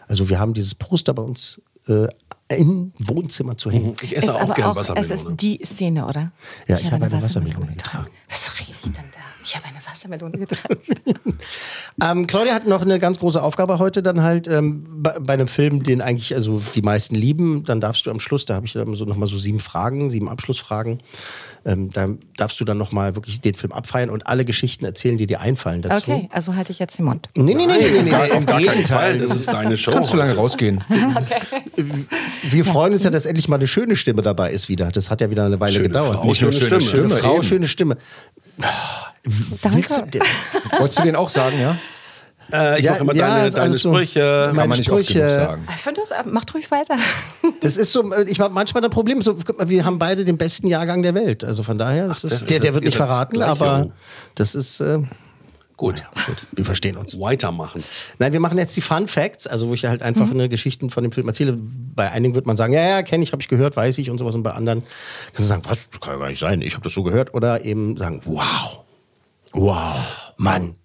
[0.09, 2.09] Also wir haben dieses Poster bei uns äh,
[2.49, 3.97] im Wohnzimmer zu hängen.
[4.03, 5.31] Ich ist esse auch gern auch, es Wassermelone.
[5.33, 6.33] ist die Szene, oder?
[6.69, 8.07] Ja, ich habe eine Wassermelone getragen.
[8.29, 9.19] Was rede ich denn da?
[9.45, 10.77] Ich habe eine Wassermelone getragen.
[12.03, 15.49] Ähm, Claudia hat noch eine ganz große Aufgabe heute, dann halt ähm, bei, bei einem
[15.49, 17.65] Film, den eigentlich also die meisten lieben.
[17.65, 20.29] Dann darfst du am Schluss, da habe ich dann so nochmal so sieben Fragen, sieben
[20.29, 20.99] Abschlussfragen.
[21.67, 25.27] Ähm, da darfst du dann nochmal wirklich den Film abfeiern und alle Geschichten erzählen, die
[25.27, 26.13] dir einfallen dazu.
[26.13, 27.29] Okay, also halte ich jetzt den Mund.
[27.35, 28.87] Nee, nee, nee, nee, nee, nee, Auf im gar keinen Gegenteil.
[28.87, 29.91] Fall, das ist deine Show.
[29.91, 30.85] Kannst du lange rausgehen.
[32.43, 34.93] Wir freuen uns ja, dass endlich mal eine schöne Stimme dabei ist wieder.
[34.93, 36.15] Das hat ja wieder eine Weile Schöne gedauert.
[36.15, 37.09] Frau, Nicht nur schöne schöne Stimme.
[37.09, 37.43] Schöne Frau, eben.
[37.43, 37.97] schöne Stimme.
[39.25, 39.89] Du, Danke.
[40.79, 41.77] Wolltest du den auch sagen, ja?
[42.53, 43.93] Äh, ich Ja, mache immer ja, deine, ist deine alles so.
[43.93, 44.43] Sprüche.
[44.47, 45.19] Kann Meine man nicht oft Sprüche.
[45.21, 45.69] genug sagen.
[45.77, 46.97] Ich finde das, äh, macht ruhig weiter.
[47.61, 49.23] Das ist so, äh, ich habe manchmal ein Problem.
[49.23, 51.43] So, wir haben beide den besten Jahrgang der Welt.
[51.45, 53.93] Also von daher, das ist, das ist der, der ja- wird nicht verraten, aber jung.
[54.35, 54.99] das ist äh,
[55.77, 55.97] Gut.
[56.27, 56.47] gut.
[56.53, 57.21] Wir verstehen uns.
[57.21, 57.85] Weitermachen.
[58.19, 61.03] Nein, wir machen jetzt die Fun Facts, also wo ich halt einfach eine Geschichten von
[61.03, 61.59] dem Film erzähle.
[61.95, 64.17] Bei einigen wird man sagen, ja, ja, kenne ich, habe ich gehört, weiß ich und
[64.19, 64.35] sowas.
[64.35, 64.83] Und bei anderen
[65.35, 67.35] kannst du sagen, was, das kann ja gar nicht sein, ich habe das so gehört.
[67.35, 68.81] Oder eben sagen, wow,
[69.53, 69.97] wow,
[70.39, 70.77] Mann,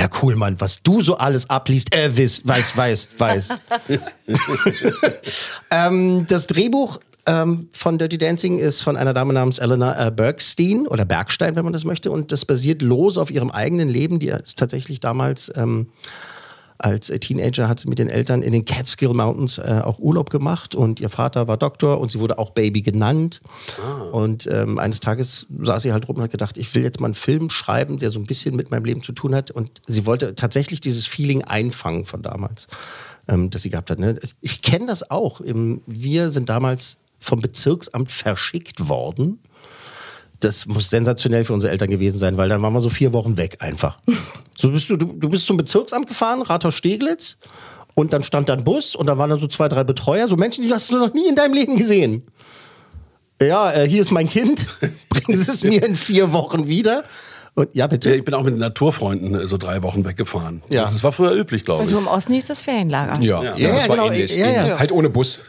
[0.00, 3.54] Herr Kuhlmann, was du so alles abliest, äh, wisst, weißt, weißt, weißt.
[5.70, 10.86] ähm, das Drehbuch ähm, von Dirty Dancing ist von einer Dame namens Eleanor äh, Bergstein
[10.86, 12.10] oder Bergstein, wenn man das möchte.
[12.10, 14.18] Und das basiert los auf ihrem eigenen Leben.
[14.20, 15.88] Die ist tatsächlich damals ähm,
[16.80, 20.74] als Teenager hat sie mit den Eltern in den Catskill Mountains äh, auch Urlaub gemacht
[20.74, 23.42] und ihr Vater war Doktor und sie wurde auch Baby genannt.
[24.12, 27.08] Und ähm, eines Tages saß sie halt rum und hat gedacht, ich will jetzt mal
[27.08, 29.50] einen Film schreiben, der so ein bisschen mit meinem Leben zu tun hat.
[29.50, 32.66] Und sie wollte tatsächlich dieses Feeling einfangen von damals,
[33.28, 33.98] ähm, das sie gehabt hat.
[33.98, 34.18] Ne?
[34.40, 35.42] Ich kenne das auch.
[35.44, 39.38] Wir sind damals vom Bezirksamt verschickt worden
[40.40, 43.36] das muss sensationell für unsere Eltern gewesen sein, weil dann waren wir so vier Wochen
[43.36, 43.98] weg einfach.
[44.56, 47.38] So bist du, du, du bist zum Bezirksamt gefahren, Rathaus Steglitz,
[47.94, 50.36] und dann stand da ein Bus und da waren dann so zwei, drei Betreuer, so
[50.36, 52.24] Menschen, die hast du noch nie in deinem Leben gesehen.
[53.40, 54.68] Ja, äh, hier ist mein Kind,
[55.08, 57.04] bringen Sie es mir in vier Wochen wieder.
[57.60, 58.14] Und ja, bitte.
[58.14, 60.62] Ich bin auch mit Naturfreunden äh, so drei Wochen weggefahren.
[60.72, 60.82] Ja.
[60.82, 61.94] Das, das war früher üblich, glaube Und ich.
[61.94, 63.20] du im Osten hieß das Ferienlager.
[63.22, 63.56] Ja, Ja.
[63.56, 64.30] ja, das Ja, war genau, ähnlich.
[64.36, 64.62] ja, ja.
[64.64, 64.78] ähnlich.
[64.78, 65.40] Halt ohne Bus.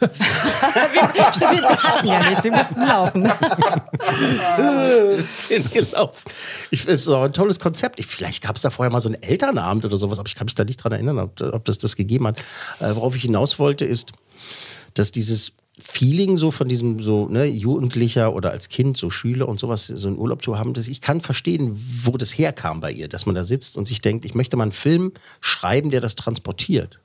[1.36, 3.24] Stimmt, wir hatten ja nichts, sie mussten laufen.
[5.12, 6.30] ist hingelaufen.
[6.70, 7.98] Ich, es ist auch ein tolles Konzept.
[8.00, 10.44] Ich, vielleicht gab es da vorher mal so einen Elternabend oder sowas, aber ich kann
[10.46, 12.38] mich da nicht dran erinnern, ob, ob das das gegeben hat.
[12.80, 14.12] Äh, worauf ich hinaus wollte, ist,
[14.94, 19.58] dass dieses Feeling so von diesem so ne, Jugendlicher oder als Kind, so Schüler und
[19.58, 23.08] sowas, so ein Urlaub zu haben, dass ich kann verstehen, wo das herkam bei ihr,
[23.08, 26.14] dass man da sitzt und sich denkt, ich möchte mal einen Film schreiben, der das
[26.14, 27.00] transportiert.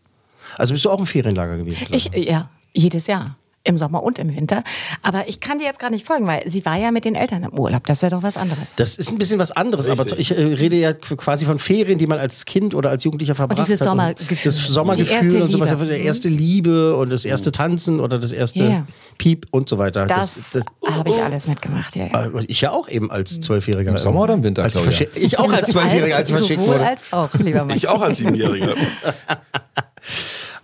[0.58, 1.86] Also bist du auch im Ferienlager gewesen?
[1.86, 1.96] Clara?
[1.96, 3.38] Ich, ja, jedes Jahr.
[3.64, 4.64] Im Sommer und im Winter.
[5.02, 7.44] Aber ich kann dir jetzt gar nicht folgen, weil sie war ja mit den Eltern
[7.44, 7.86] im Urlaub.
[7.86, 8.76] Das wäre doch was anderes.
[8.78, 10.32] Das ist ein bisschen was anderes, aber Richtig.
[10.32, 13.36] ich äh, rede ja qu- quasi von Ferien, die man als Kind oder als Jugendlicher
[13.36, 13.88] verbracht dieses hat.
[13.88, 14.38] Und Sommergefühl.
[14.46, 15.86] Das Die Sommergefühl erste und sowas, Liebe.
[15.86, 18.88] der erste Liebe und das erste Tanzen oder das erste Ja, ja.
[19.18, 20.06] Piep und so weiter.
[20.06, 20.58] Das,
[20.90, 22.06] habe ich alles mitgemacht, ja.
[22.08, 22.26] ja.
[22.28, 23.90] äh, ich ja auch eben als Zwölfjähriger.
[23.92, 26.86] Im Sommer oder im Winter, ich auch als Zwölfjähriger, als ich verschickt wurde.
[26.88, 27.76] als auch, lieber Max.
[27.76, 28.76] Ich auch als Siebenjähriger.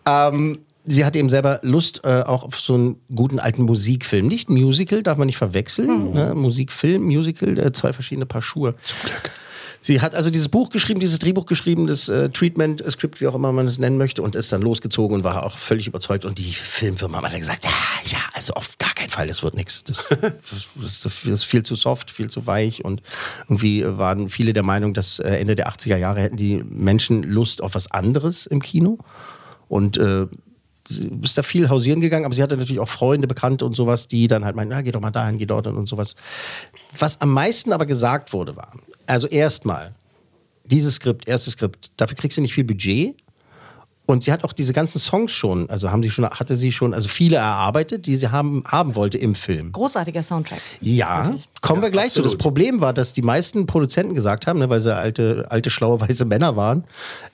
[0.05, 4.27] Ähm, sie hatte eben selber Lust äh, auch auf so einen guten alten Musikfilm.
[4.27, 6.13] Nicht Musical, darf man nicht verwechseln.
[6.13, 6.33] Ne?
[6.35, 8.75] Musikfilm, Musical, äh, zwei verschiedene Paar Schuhe.
[8.83, 9.31] Zum Glück.
[9.83, 13.51] Sie hat also dieses Buch geschrieben, dieses Drehbuch geschrieben, das äh, Treatment-Skript, wie auch immer
[13.51, 16.23] man es nennen möchte, und ist dann losgezogen und war auch völlig überzeugt.
[16.23, 17.71] Und die Filmfirma hat alle gesagt, ja,
[18.05, 19.83] ja, also auf gar keinen Fall, das wird nichts.
[19.93, 22.85] Das, das, das, ist viel zu soft, viel zu weich.
[22.85, 23.01] Und
[23.49, 27.61] irgendwie waren viele der Meinung, dass äh, Ende der 80er Jahre hätten die Menschen Lust
[27.61, 28.99] auf was anderes im Kino.
[29.67, 30.27] Und äh,
[31.21, 34.27] ist da viel hausieren gegangen, aber sie hatte natürlich auch Freunde, Bekannte und sowas, die
[34.27, 36.15] dann halt meinen, na, geh doch mal dahin, geh dort hin und sowas.
[36.97, 38.71] Was am meisten aber gesagt wurde, war,
[39.07, 39.93] also erstmal,
[40.65, 43.15] dieses Skript, erstes Skript, dafür kriegst du nicht viel Budget.
[44.05, 46.93] Und sie hat auch diese ganzen Songs schon, also haben sie schon, hatte sie schon,
[46.93, 49.71] also viele erarbeitet, die sie haben, haben wollte im Film.
[49.71, 50.59] Großartiger Soundtrack.
[50.81, 52.21] Ja, kommen wir gleich zu.
[52.21, 56.01] Das Problem war, dass die meisten Produzenten gesagt haben, ne, weil sie alte, alte, schlaue,
[56.01, 56.83] weiße Männer waren,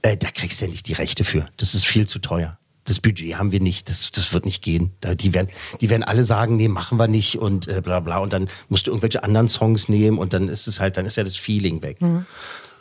[0.04, 1.48] äh, da kriegst du ja nicht die Rechte für.
[1.58, 2.60] Das ist viel zu teuer.
[2.90, 4.92] Das Budget haben wir nicht, das, das wird nicht gehen.
[5.00, 5.50] Da, die, werden,
[5.80, 8.18] die werden alle sagen, nee, machen wir nicht und äh, bla bla.
[8.18, 11.16] Und dann musst du irgendwelche anderen Songs nehmen und dann ist es halt, dann ist
[11.16, 11.98] ja das Feeling weg.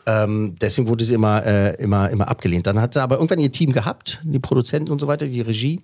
[0.06, 2.66] Ähm, deswegen wurde sie immer, äh, immer, immer abgelehnt.
[2.66, 5.82] Dann hat sie aber irgendwann ihr Team gehabt, die Produzenten und so weiter, die Regie.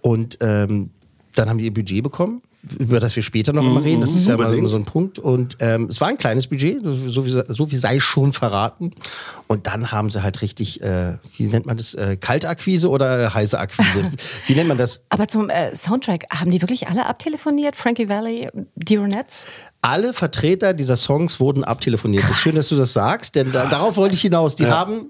[0.00, 0.90] Und ähm,
[1.36, 2.42] dann haben die ihr Budget bekommen,
[2.78, 4.00] über das wir später noch mal reden.
[4.00, 4.68] Das ist ja immer unbedingt.
[4.68, 5.18] so ein Punkt.
[5.18, 8.92] Und ähm, es war ein kleines Budget, so wie, so wie sei schon verraten.
[9.46, 13.32] Und dann haben sie halt richtig, äh, wie nennt man das, äh, kalte Akquise oder
[13.32, 14.12] heiße Akquise?
[14.46, 15.02] wie nennt man das?
[15.08, 17.76] Aber zum äh, Soundtrack, haben die wirklich alle abtelefoniert?
[17.76, 19.46] Frankie Valley, die Ronettes?
[19.82, 22.24] Alle Vertreter dieser Songs wurden abtelefoniert.
[22.24, 24.54] Es ist schön, dass du das sagst, denn da, darauf wollte ich hinaus.
[24.54, 25.06] Die haben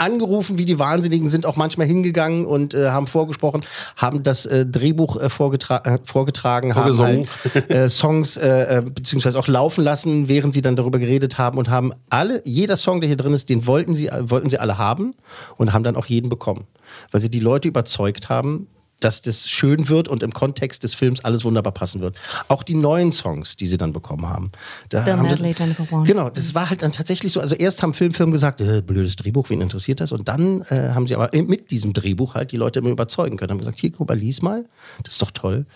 [0.00, 3.62] angerufen wie die Wahnsinnigen, sind auch manchmal hingegangen und äh, haben vorgesprochen,
[3.96, 7.28] haben das äh, Drehbuch äh, vorgetra äh, vorgetragen, haben halt,
[7.70, 11.92] äh, Songs äh, beziehungsweise auch laufen lassen, während sie dann darüber geredet haben und haben
[12.08, 15.12] alle, jeder Song, der hier drin ist, den wollten sie, wollten sie alle haben
[15.56, 16.66] und haben dann auch jeden bekommen,
[17.10, 18.66] weil sie die Leute überzeugt haben,
[19.00, 22.18] dass das schön wird und im Kontext des Films alles wunderbar passen wird.
[22.48, 24.52] Auch die neuen Songs, die sie dann bekommen haben.
[24.90, 26.08] Da Bill haben Medley, Jennifer Warnes.
[26.08, 27.40] Genau, das war halt dann tatsächlich so.
[27.40, 30.12] Also erst haben Filmfirmen gesagt, äh, blödes Drehbuch, wen interessiert das?
[30.12, 33.50] Und dann äh, haben sie aber mit diesem Drehbuch halt die Leute immer überzeugen können.
[33.50, 34.64] Haben gesagt, hier, guck mal, lies mal,
[35.02, 35.66] das ist doch toll.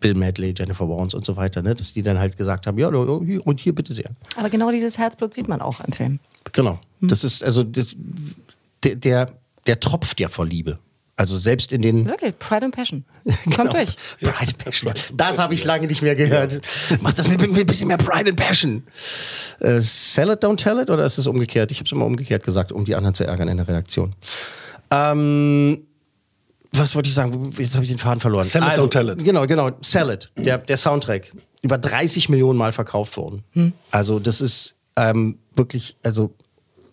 [0.00, 1.74] Bill Medley, Jennifer Warnes und so weiter, ne?
[1.74, 4.10] dass die dann halt gesagt haben, ja, und hier bitte sehr.
[4.36, 6.18] Aber genau dieses Herzblut sieht man auch im Film.
[6.52, 6.78] Genau.
[7.00, 7.96] Das ist also das,
[8.82, 9.32] der, der,
[9.66, 10.78] der tropft ja vor Liebe.
[11.16, 13.04] Also selbst in den Wirklich, Pride and Passion.
[13.44, 13.56] Genau.
[13.56, 13.96] Kommt durch.
[14.20, 14.92] Pride and Passion.
[15.14, 16.60] Das habe ich lange nicht mehr gehört.
[17.00, 18.82] Mach das mit, mit ein bisschen mehr Pride and Passion.
[19.60, 21.70] Äh, sell it, don't tell it oder ist es umgekehrt?
[21.70, 24.14] Ich habe es immer umgekehrt gesagt, um die anderen zu ärgern in der Redaktion.
[24.90, 25.86] Ähm,
[26.72, 27.50] was wollte ich sagen?
[27.56, 28.44] Jetzt habe ich den Faden verloren.
[28.44, 29.24] Sell it, don't tell it.
[29.24, 29.70] Genau, genau.
[29.80, 30.30] Sell it.
[30.36, 31.32] Der, der Soundtrack.
[31.62, 33.44] Über 30 Millionen Mal verkauft worden.
[33.90, 36.34] Also das ist ähm, wirklich, also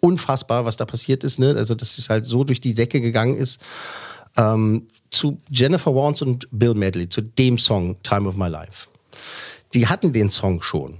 [0.01, 1.39] unfassbar, was da passiert ist.
[1.39, 1.55] Ne?
[1.55, 3.61] Also dass es halt so durch die Decke gegangen ist.
[4.37, 8.87] Ähm, zu Jennifer Warnes und Bill Medley, zu dem Song Time of My Life.
[9.73, 10.97] Die hatten den Song schon.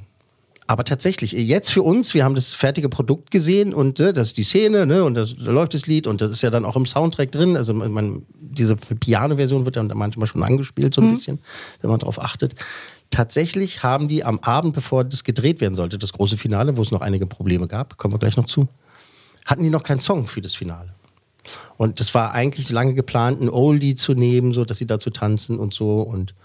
[0.68, 4.38] Aber tatsächlich, jetzt für uns, wir haben das fertige Produkt gesehen und äh, das ist
[4.38, 6.78] die Szene, ne, und das, da läuft das Lied und das ist ja dann auch
[6.78, 7.58] im Soundtrack drin.
[7.58, 11.40] Also man, diese Piano-Version wird ja manchmal schon angespielt, so ein bisschen,
[11.82, 12.56] wenn man darauf achtet.
[13.10, 16.92] Tatsächlich haben die am Abend, bevor das gedreht werden sollte, das große Finale, wo es
[16.92, 18.70] noch einige Probleme gab, kommen wir gleich noch zu,
[19.46, 20.94] hatten die noch keinen Song für das Finale.
[21.78, 25.58] Und das war eigentlich lange geplant, ein Oldie zu nehmen, so dass sie dazu tanzen
[25.58, 26.02] und so.
[26.02, 26.36] Und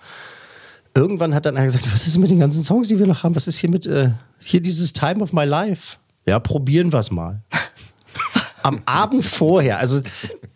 [0.94, 3.36] irgendwann hat dann einer gesagt, was ist mit den ganzen Songs, die wir noch haben?
[3.36, 5.98] Was ist hier mit, äh, hier dieses Time of My Life?
[6.24, 7.42] Ja, probieren wir es mal.
[8.66, 10.00] Am Abend vorher, also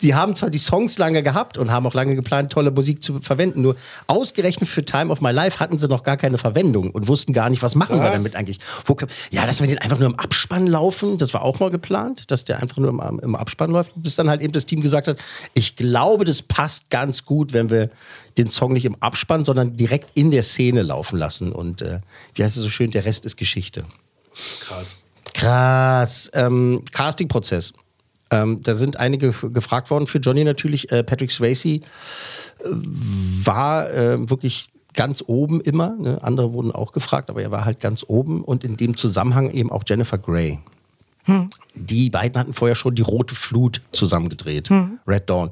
[0.02, 3.20] die haben zwar die Songs lange gehabt und haben auch lange geplant, tolle Musik zu
[3.20, 7.06] verwenden, nur ausgerechnet für Time of My Life hatten sie noch gar keine Verwendung und
[7.08, 8.12] wussten gar nicht, was machen wir Was?
[8.12, 8.58] damit eigentlich.
[8.84, 8.96] Wo,
[9.30, 12.44] ja, dass wir den einfach nur im Abspann laufen, das war auch mal geplant, dass
[12.44, 15.18] der einfach nur im, im Abspann läuft, bis dann halt eben das Team gesagt hat,
[15.54, 17.90] ich glaube, das passt ganz gut, wenn wir
[18.38, 21.52] den Song nicht im Abspann, sondern direkt in der Szene laufen lassen.
[21.52, 22.00] Und äh,
[22.34, 23.84] wie heißt es so schön, der Rest ist Geschichte.
[24.60, 24.96] Krass.
[25.34, 26.30] Krass.
[26.34, 27.72] Ähm, Casting-Prozess.
[28.30, 30.90] Ähm, da sind einige gefragt worden für Johnny natürlich.
[30.92, 31.80] Äh, Patrick Swayze äh,
[32.64, 35.96] war äh, wirklich ganz oben immer.
[35.98, 36.18] Ne?
[36.22, 38.42] Andere wurden auch gefragt, aber er war halt ganz oben.
[38.42, 40.58] Und in dem Zusammenhang eben auch Jennifer Grey.
[41.74, 44.68] Die beiden hatten vorher schon die Rote Flut zusammengedreht.
[45.06, 45.50] Red Dawn.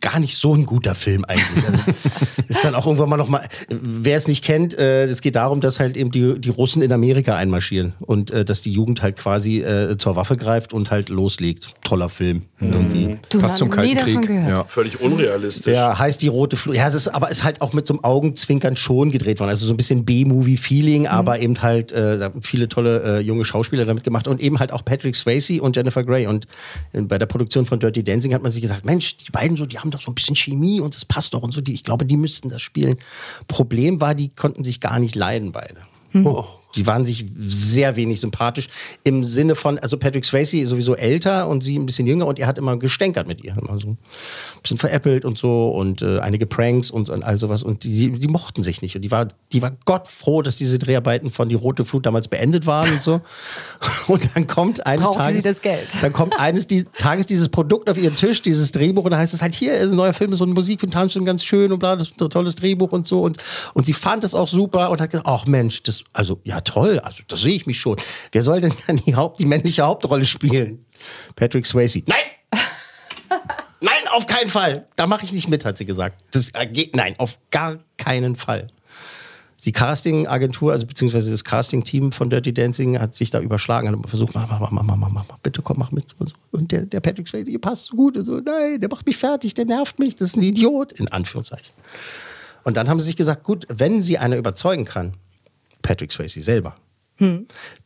[0.00, 1.64] Gar nicht so ein guter Film eigentlich.
[1.66, 1.78] Also,
[2.48, 3.46] ist dann auch irgendwann mal noch mal.
[3.68, 6.92] Wer es nicht kennt, äh, es geht darum, dass halt eben die, die Russen in
[6.92, 11.08] Amerika einmarschieren und äh, dass die Jugend halt quasi äh, zur Waffe greift und halt
[11.08, 11.74] loslegt.
[11.82, 12.42] Toller Film.
[12.60, 13.18] Irgendwie.
[13.28, 14.26] Du, Passt zum Kalten davon Krieg.
[14.28, 14.48] gehört.
[14.48, 14.64] Ja.
[14.64, 15.74] Völlig unrealistisch.
[15.74, 16.76] Ja, heißt die rote Flut.
[16.76, 19.50] Ja, es ist aber ist halt auch mit so einem Augenzwinkern schon gedreht worden.
[19.50, 23.44] Also so ein bisschen B-Movie-Feeling, aber eben halt äh, da haben viele tolle äh, junge
[23.44, 26.26] Schauspieler damit gemacht und eben halt auch Patrick Swayze und Jennifer Grey.
[26.26, 26.46] Und
[26.92, 29.66] äh, bei der Produktion von Dirty Dancing hat man sich gesagt, Mensch, die beiden so,
[29.66, 31.60] die haben doch so ein bisschen Chemie und das passt doch und so.
[31.60, 32.96] Die, ich glaube, die müssten das spielen.
[33.46, 35.76] Problem war, die konnten sich gar nicht leiden beide.
[36.14, 36.44] Oh.
[36.74, 38.68] Die waren sich sehr wenig sympathisch.
[39.04, 42.46] Im Sinne von, also Patrick Swayze sowieso älter und sie ein bisschen jünger und er
[42.46, 43.56] hat immer gestänkert mit ihr.
[43.56, 43.98] Immer so ein
[44.62, 47.62] bisschen veräppelt und so und äh, einige Pranks und, und all sowas.
[47.62, 48.96] Und die, die mochten sich nicht.
[48.96, 52.28] Und die war, die war Gott froh, dass diese Dreharbeiten von Die Rote Flut damals
[52.28, 53.20] beendet waren und so.
[54.08, 55.36] Und dann kommt eines Brauchte Tages.
[55.36, 55.86] sie das Geld.
[56.00, 59.34] Dann kommt eines die, Tages dieses Produkt auf ihren Tisch, dieses Drehbuch, und da heißt
[59.34, 61.78] es halt, hier ist ein neuer Film, so eine Musik von Tanzstimmen, ganz schön und
[61.78, 63.20] bla, das ist ein tolles Drehbuch und so.
[63.22, 63.38] Und,
[63.74, 66.98] und sie fand es auch super und hat gesagt, ach Mensch, das, also, ja toll,
[67.00, 67.96] also da sehe ich mich schon.
[68.32, 70.84] Wer soll denn dann die, Haupt, die männliche Hauptrolle spielen?
[71.36, 72.02] Patrick Swayze.
[72.06, 72.18] Nein!
[73.80, 74.88] Nein, auf keinen Fall.
[74.96, 76.22] Da mache ich nicht mit, hat sie gesagt.
[76.32, 78.66] Das geht, nein, auf gar keinen Fall.
[79.64, 84.08] Die Casting-Agentur, also beziehungsweise das Casting-Team von Dirty Dancing hat sich da überschlagen, hat immer
[84.08, 86.14] versucht, mach, mach, mach, mach, mach, mach, mach, bitte komm, mach mit.
[86.18, 86.36] Und, so.
[86.52, 88.16] und der, der Patrick Swayze, ihr passt so gut.
[88.16, 91.08] Und so, nein, der macht mich fertig, der nervt mich, das ist ein Idiot, in
[91.08, 91.74] Anführungszeichen.
[92.62, 95.14] Und dann haben sie sich gesagt, gut, wenn sie einer überzeugen kann,
[95.88, 96.74] Patrick Swayze selber,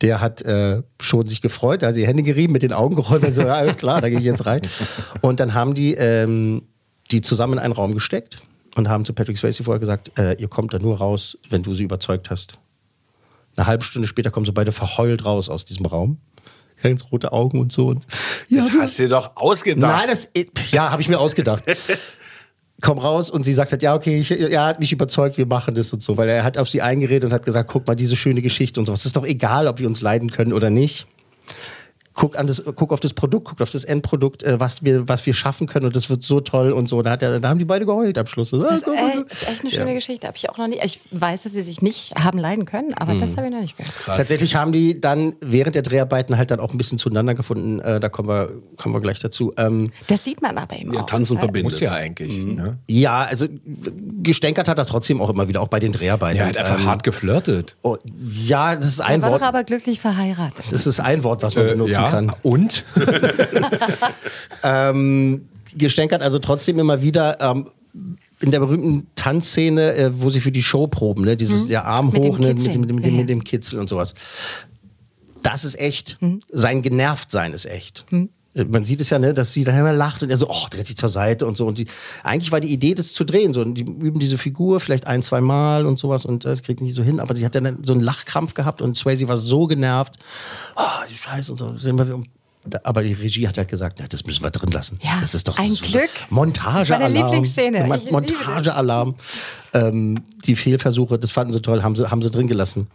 [0.00, 3.42] der hat äh, schon sich gefreut, also die Hände gerieben, mit den Augen gerollt, also,
[3.42, 4.60] ja, alles klar, da gehe ich jetzt rein.
[5.20, 6.62] Und dann haben die ähm,
[7.12, 8.42] die zusammen in einen Raum gesteckt
[8.74, 11.74] und haben zu Patrick Swayze vorher gesagt, äh, ihr kommt da nur raus, wenn du
[11.74, 12.58] sie überzeugt hast.
[13.56, 16.18] Eine halbe Stunde später kommen sie beide verheult raus aus diesem Raum.
[16.82, 17.88] Ganz rote Augen und so.
[17.88, 18.04] Und,
[18.50, 19.80] Das hast du dir doch ausgedacht.
[19.80, 20.30] Nein, das,
[20.72, 21.64] ja, habe ich mir ausgedacht.
[22.82, 25.74] Komm raus und sie sagt halt, ja, okay, ich, er hat mich überzeugt, wir machen
[25.74, 28.16] das und so, weil er hat auf sie eingeredet und hat gesagt, guck mal, diese
[28.16, 29.06] schöne Geschichte und sowas.
[29.06, 31.06] Ist doch egal, ob wir uns leiden können oder nicht.
[32.14, 35.24] Guck, an das, guck auf das Produkt, guck auf das Endprodukt, äh, was, wir, was
[35.24, 37.00] wir schaffen können und das wird so toll und so.
[37.02, 38.50] Da, hat er, da haben die beide geheult am Schluss.
[38.50, 38.90] So, Das äh,
[39.30, 39.94] ist echt eine schöne Ja.
[39.94, 40.26] Geschichte.
[40.26, 40.78] Habe ich auch noch nie.
[40.82, 43.36] Ich weiß, dass sie sich nicht haben leiden können, aber das Mhm.
[43.38, 43.94] habe ich noch nicht gehört.
[44.04, 47.80] Tatsächlich haben die dann während der Dreharbeiten halt dann auch ein bisschen zueinander gefunden.
[47.80, 49.54] Äh, da kommen wir, kommen wir gleich dazu.
[49.56, 51.06] Ähm, Das sieht man aber eben auch.
[51.06, 51.64] Tanzen verbindet.
[51.72, 52.44] Muss ja eigentlich.
[52.44, 52.78] Ne?
[52.88, 53.46] ja, also
[54.22, 56.38] gestänkert hat er trotzdem auch immer wieder, auch bei den Dreharbeiten.
[56.40, 57.76] Er hat einfach Ähm, hart geflirtet.
[57.82, 59.40] oh, ja, das ist Er ein war Wort.
[59.42, 60.64] doch aber glücklich verheiratet.
[60.70, 62.10] Das ist ein Wort, was man Äh, benutzen ja.
[62.10, 62.32] kann.
[62.42, 62.84] Und?
[64.62, 67.40] ähm, gestänkert also trotzdem immer wieder.
[67.40, 67.68] Ähm,
[68.40, 71.36] in der berühmten Tanzszene, äh, wo sie für die Show proben, ne?
[71.36, 71.68] dieses Mhm.
[71.68, 72.48] der Arm Mit dem hoch, ne?
[72.48, 72.80] mit, dem, Kitzeln.
[72.80, 74.14] mit, dem, mit, dem, Ja, mit dem Kitzel und sowas.
[75.42, 76.18] Das ist echt.
[76.20, 76.40] Mhm.
[76.50, 78.04] Sein Genervtsein ist echt.
[78.10, 80.66] Äh, Man sieht es ja, ne, dass sie dann immer lacht und er so, oh,
[80.68, 81.66] dreht sich zur Seite und so.
[81.66, 81.86] Und die,
[82.22, 83.54] eigentlich war die Idee, das zu drehen.
[83.54, 86.62] So, und die üben diese Figur vielleicht ein, zwei Mal und sowas und äh, das
[86.62, 87.18] kriegt nicht so hin.
[87.18, 90.14] Aber sie hat dann so einen Lachkrampf gehabt und Swayze war so genervt.
[90.76, 91.78] Oh, die Scheiße und so.
[91.78, 92.26] Sind wir um.
[92.84, 95.00] Aber die Regie hat halt gesagt, na, das müssen wir drin lassen.
[95.02, 96.10] Ja, das ist doch ein das ist Glück.
[96.30, 97.02] Montagealarm.
[97.02, 98.00] Meine Lieblingsszene.
[98.10, 99.16] Montagealarm.
[99.74, 102.88] Ähm, die Fehlversuche, das fanden sie toll, haben sie, haben sie drin gelassen.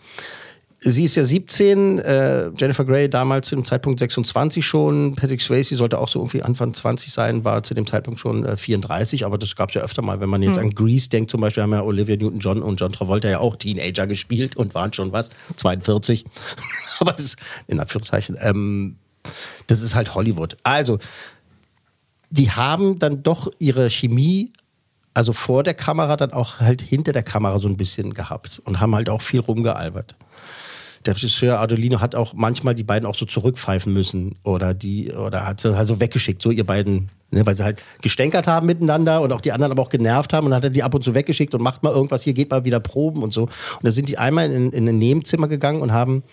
[0.79, 5.15] Sie ist ja 17, äh, Jennifer Grey damals zu dem Zeitpunkt 26 schon.
[5.15, 8.55] Patrick Swayze sollte auch so irgendwie Anfang 20 sein, war zu dem Zeitpunkt schon äh,
[8.55, 10.65] 34, aber das gab es ja öfter mal, wenn man jetzt Hm.
[10.65, 14.05] an Grease denkt, zum Beispiel haben ja Olivia Newton-John und John Travolta ja auch Teenager
[14.05, 16.25] gespielt und waren schon was, 42.
[16.99, 18.97] aber das, in Anführungszeichen, ähm,
[19.65, 20.57] das ist halt Hollywood.
[20.61, 20.99] Also,
[22.29, 24.51] die haben dann doch ihre Chemie,
[25.15, 28.79] also vor der Kamera, dann auch halt hinter der Kamera so ein bisschen gehabt und
[28.79, 30.15] haben halt auch viel rumgealbert.
[31.07, 35.47] Der Regisseur Adolino hat auch manchmal die beiden auch so zurückpfeifen müssen oder die oder
[35.47, 39.21] hat sie halt so weggeschickt, so ihr beiden, ne, weil sie halt gestänkert haben miteinander
[39.21, 41.03] und auch die anderen aber auch genervt haben und dann hat er die ab und
[41.03, 43.43] zu weggeschickt und macht mal irgendwas, hier geht mal wieder proben und so.
[43.43, 43.51] Und
[43.83, 46.23] da sind die einmal in, in ein Nebenzimmer gegangen und haben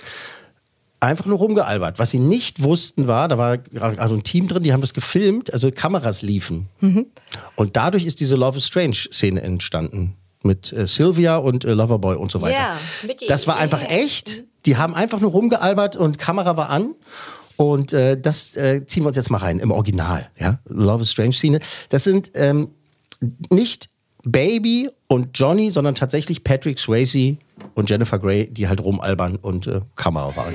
[1.01, 1.99] einfach nur rumgealbert.
[1.99, 3.59] Was sie nicht wussten war, da war
[3.99, 6.69] also ein Team drin, die haben das gefilmt, also Kameras liefen.
[6.81, 7.07] Mhm.
[7.55, 10.17] Und dadurch ist diese Love is Strange Szene entstanden.
[10.43, 12.55] Mit äh, Sylvia und äh, Loverboy und so weiter.
[12.55, 13.27] Ja, Mickey.
[13.27, 14.45] Das war einfach echt.
[14.66, 16.94] Die haben einfach nur rumgealbert und Kamera war an.
[17.57, 20.29] Und äh, das äh, ziehen wir uns jetzt mal rein im Original.
[20.38, 20.59] Ja?
[20.66, 21.61] Love is Strange Szene.
[21.88, 22.70] Das sind ähm,
[23.50, 23.90] nicht
[24.24, 27.37] Baby und Johnny, sondern tatsächlich Patrick Swayze
[27.74, 30.55] und Jennifer Grey, die halt rumalbern und äh, Kamera waren.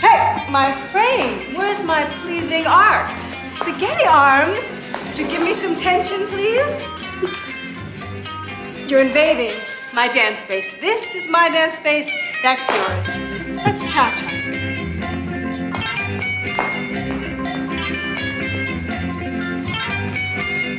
[0.00, 1.56] Hey, my frame.
[1.56, 3.08] Where's my pleasing arc?
[3.48, 4.80] Spaghetti arms.
[5.08, 6.86] Would you give me some tension, please?
[8.88, 9.52] You're invading
[9.94, 10.74] my dance space.
[10.80, 12.10] This is my dance space.
[12.42, 13.16] That's yours.
[13.64, 15.44] Let's cha cha.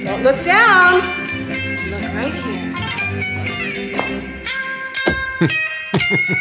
[0.04, 0.96] Don't look down.
[1.90, 3.76] Look right here.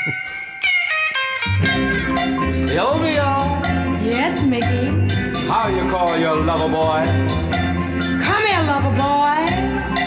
[2.66, 3.30] Sylvia,
[4.02, 4.86] Yes, Mickey.
[5.48, 7.02] how you call your lover boy?
[8.24, 9.40] Come here, lover boy.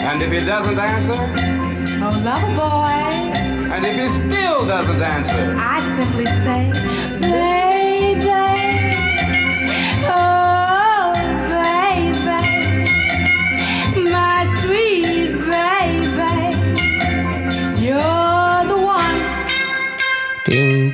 [0.08, 1.67] And if he doesn't answer?
[2.10, 2.96] Oh, lover boy.
[3.70, 5.54] And if he still doesn't answer?
[5.58, 6.72] I simply say,
[7.20, 8.24] baby.
[10.08, 11.12] Oh,
[11.52, 12.44] baby.
[14.10, 15.07] My sweet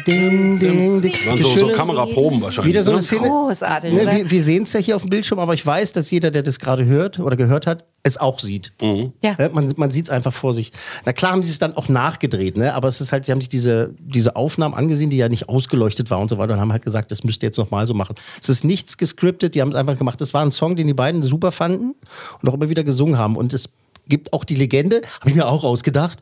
[0.04, 1.12] Ding, ding, ding, ding.
[1.26, 2.74] Waren so, so Kameraproben wahrscheinlich.
[2.74, 3.02] Wieder so eine ne?
[3.04, 3.28] Szene.
[3.28, 6.10] Großartig, Ne, wir wir sehen es ja hier auf dem Bildschirm, aber ich weiß, dass
[6.10, 8.72] jeder, der das gerade hört oder gehört hat, es auch sieht.
[8.80, 9.34] Ja.
[9.38, 10.72] Ja, Man, man sieht es einfach vor sich.
[11.04, 12.74] Na klar haben sie es dann auch nachgedreht, ne?
[12.74, 16.10] aber es ist halt, sie haben sich diese, diese Aufnahmen angesehen, die ja nicht ausgeleuchtet
[16.10, 18.14] war und so weiter und haben halt gesagt, das müsst ihr jetzt nochmal so machen.
[18.40, 20.20] Es ist nichts gescriptet, die haben es einfach gemacht.
[20.20, 21.94] Das war ein Song, den die beiden super fanden
[22.42, 23.70] und auch immer wieder gesungen haben und es
[24.08, 26.18] gibt auch die Legende, habe ich mir auch ausgedacht,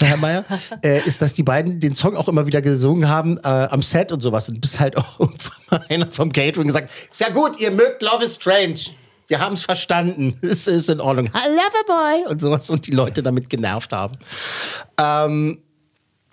[0.00, 0.44] Herr Mayer,
[0.84, 4.12] äh, ist, dass die beiden den Song auch immer wieder gesungen haben äh, am Set
[4.12, 4.48] und sowas.
[4.48, 5.20] Und bis halt auch
[5.88, 8.80] einer vom Catering gesagt, ist ja gut, ihr mögt Love is Strange.
[9.28, 10.38] Wir haben es verstanden.
[10.42, 11.26] Es ist in Ordnung.
[11.26, 12.32] I love a boy.
[12.32, 14.18] Und sowas und die Leute damit genervt haben.
[14.98, 15.62] Ähm,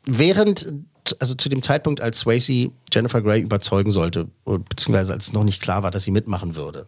[0.05, 0.67] während,
[1.19, 5.61] also zu dem Zeitpunkt, als Swayze Jennifer Grey überzeugen sollte, beziehungsweise als es noch nicht
[5.61, 6.87] klar war, dass sie mitmachen würde,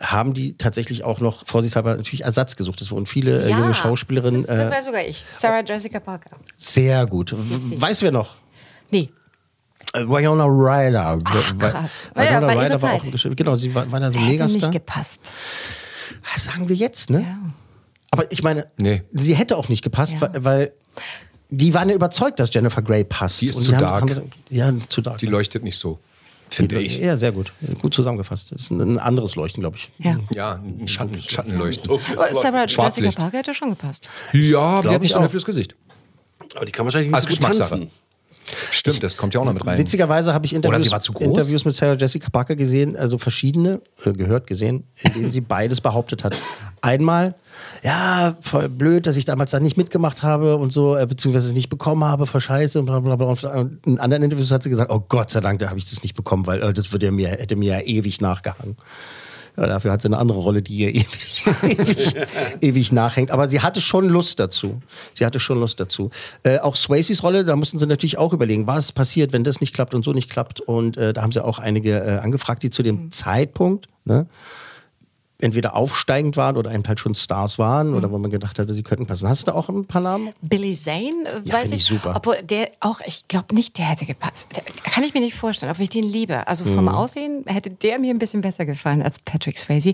[0.00, 2.80] haben die tatsächlich auch noch vorsichtshalber natürlich Ersatz gesucht.
[2.80, 4.42] Es wurden viele äh, Ja, junge Schauspielerinnen.
[4.44, 5.24] Das, das äh, war sogar ich.
[5.30, 6.30] Sarah Jessica Parker.
[6.56, 7.32] sehr gut.
[7.32, 8.36] W- Weißt du wer noch?
[8.90, 9.10] Nee.
[9.94, 11.18] Äh, Winona Ryder.
[11.24, 12.10] Ach, krass.
[12.14, 13.36] Winona Ja, Ryder war auch Geschäft.
[13.36, 14.56] Genau, sie war, war da so ein Hätte Megastar.
[14.60, 15.20] nicht gepasst.
[16.32, 17.38] Das sagen wir jetzt, ne?
[18.10, 19.02] Aber ich meine, Nee.
[19.12, 20.72] sie hätte auch nicht gepasst, weil, weil
[21.54, 23.42] die waren ja überzeugt, dass Jennifer Grey passt.
[23.42, 24.10] Die ist Und zu haben- dark.
[24.10, 25.18] haben ja, zu dark.
[25.18, 25.98] Die leuchtet nicht so,
[26.48, 26.98] finde ich.
[26.98, 27.52] Ja, sehr gut.
[27.80, 28.52] Gut zusammengefasst.
[28.52, 29.90] Das ist ein, anderes Leuchten, glaube ich.
[29.98, 30.16] Ja.
[30.34, 31.90] Ja, ein Schatten, Schattenleuchten.
[31.90, 32.00] Aber
[32.34, 33.10] Sarah Jessica.
[33.20, 34.08] Parker hätte schon gepasst.
[34.32, 35.76] Ja, aber die hat nicht ich so ein hübsches Gesicht.
[36.56, 37.90] Aber die kann wahrscheinlich nicht Als so gut tanzen.
[38.70, 39.78] Stimmt, das kommt ja auch noch mit rein.
[39.78, 41.22] Witzigerweise habe ich Interviews, sie war zu groß?
[41.22, 45.80] Interviews mit Sarah Jessica Parker gesehen, also verschiedene, äh, gehört gesehen, in denen sie beides
[45.80, 46.36] behauptet hat.
[46.80, 47.34] Einmal,
[47.82, 51.54] ja, voll blöd, dass ich damals da nicht mitgemacht habe und so, äh, beziehungsweise es
[51.54, 53.26] nicht bekommen habe, voll scheiße und bla bla bla.
[53.26, 56.02] Und in anderen Interviews hat sie gesagt, oh Gott sei Dank, da habe ich das
[56.02, 58.76] nicht bekommen, weil äh, das würde mir, hätte mir ja ewig nachgehangen.
[59.56, 62.16] Ja, dafür hat sie eine andere Rolle, die ihr ewig, ewig,
[62.60, 63.30] ewig nachhängt.
[63.30, 64.80] Aber sie hatte schon Lust dazu.
[65.12, 66.10] Sie hatte schon Lust dazu.
[66.42, 69.74] Äh, auch Swayzes Rolle, da mussten sie natürlich auch überlegen, was passiert, wenn das nicht
[69.74, 70.60] klappt und so nicht klappt.
[70.60, 74.26] Und äh, da haben sie auch einige äh, angefragt, die zu dem Zeitpunkt ne,
[75.42, 78.82] entweder aufsteigend waren oder eben halt schon Stars waren oder wo man gedacht hatte, sie
[78.82, 79.28] könnten passen.
[79.28, 80.30] Hast du da auch ein paar Namen?
[80.40, 81.12] Billy Zane,
[81.44, 82.14] Ja, weiß find ich super.
[82.16, 84.48] Obwohl der auch, ich glaube nicht, der hätte gepasst.
[84.56, 86.46] Der, kann ich mir nicht vorstellen, obwohl ich den liebe.
[86.46, 86.88] Also vom Mhm.
[86.88, 89.92] Aussehen hätte der mir ein bisschen besser gefallen als Patrick Swayze.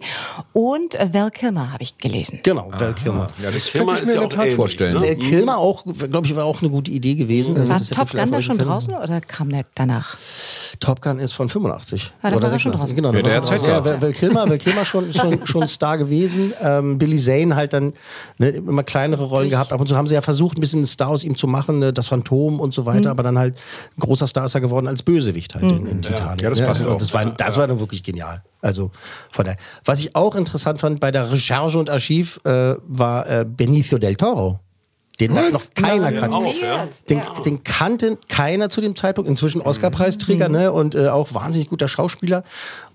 [0.52, 2.40] Und äh, Val Kilmer habe ich gelesen.
[2.42, 3.26] Genau, Val Kilmer.
[3.42, 5.00] Ja, das Kilmer ich ist mir ja in der auch ähnlich, vorstellen.
[5.00, 5.06] ne?
[5.08, 7.56] Äh, Kilmer auch, glaube ich, war auch eine gute Idee gewesen.
[7.56, 8.68] Also War Top Gun da schon können.
[8.68, 10.16] draußen oder kam der danach?
[10.80, 12.12] Top Gun ist von 85.
[12.22, 12.78] Ah, da oder war er schon 86.
[12.78, 12.96] draußen.
[12.96, 13.74] Genau, Ja, der war hat er Zeit draußen.
[13.74, 14.02] ja, gehabt.
[14.02, 16.52] Val Kilmer, Val Kilmer schon, schon, schon Star gewesen.
[16.62, 17.92] Ähm, Billy Zane halt dann
[18.38, 19.72] ne, immer kleinere Rollen gehabt.
[19.72, 21.78] Ab und zu haben sie ja versucht, ein bisschen einen Star aus ihm zu machen,
[21.78, 23.00] ne, das Phantom und so weiter.
[23.00, 23.06] Mhm.
[23.06, 23.56] Aber dann halt
[23.96, 26.42] ein großer Star ist er geworden als Bösewicht halt in, in Titanic.
[26.42, 26.98] Ja, das passt und auch.
[26.98, 28.42] Das war, das war dann wirklich genial.
[28.60, 28.90] Also
[29.30, 29.58] von daher.
[29.84, 34.16] Was ich auch interessant fand bei der Recherche und Archiv, äh, war äh, Benicio del
[34.16, 34.60] Toro.
[35.20, 36.36] Den noch keiner Ja, kannte.
[36.36, 36.86] auch, ja.
[37.10, 39.28] Den, den kannte keiner zu dem Zeitpunkt.
[39.28, 40.70] Inzwischen Oscar-Preisträger, ne?
[40.70, 42.44] Und äh, auch wahnsinnig guter Schauspieler.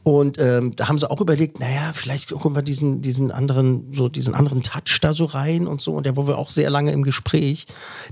[0.04, 4.10] Und ähm, da haben sie auch überlegt, naja, vielleicht holen wir diesen, diesen anderen, so
[4.10, 5.94] diesen anderen Touch da so rein und so.
[5.94, 7.66] Und der war wohl auch sehr lange im Gespräch.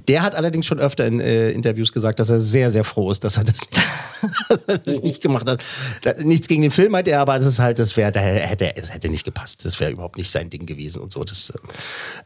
[0.08, 3.26] Der hat allerdings schon öfter in äh, Interviews gesagt, dass er sehr, sehr froh ist,
[3.26, 3.84] dass er das nicht,
[4.50, 5.62] dass er das nicht gemacht hat.
[6.04, 8.78] Da, nichts gegen den Film hat er, aber das ist halt, das wäre, da hätte,
[8.78, 9.66] es hätte nicht gepasst.
[9.66, 11.26] Das wäre überhaupt nicht sein Ding gewesen und so.
[11.26, 11.52] Das,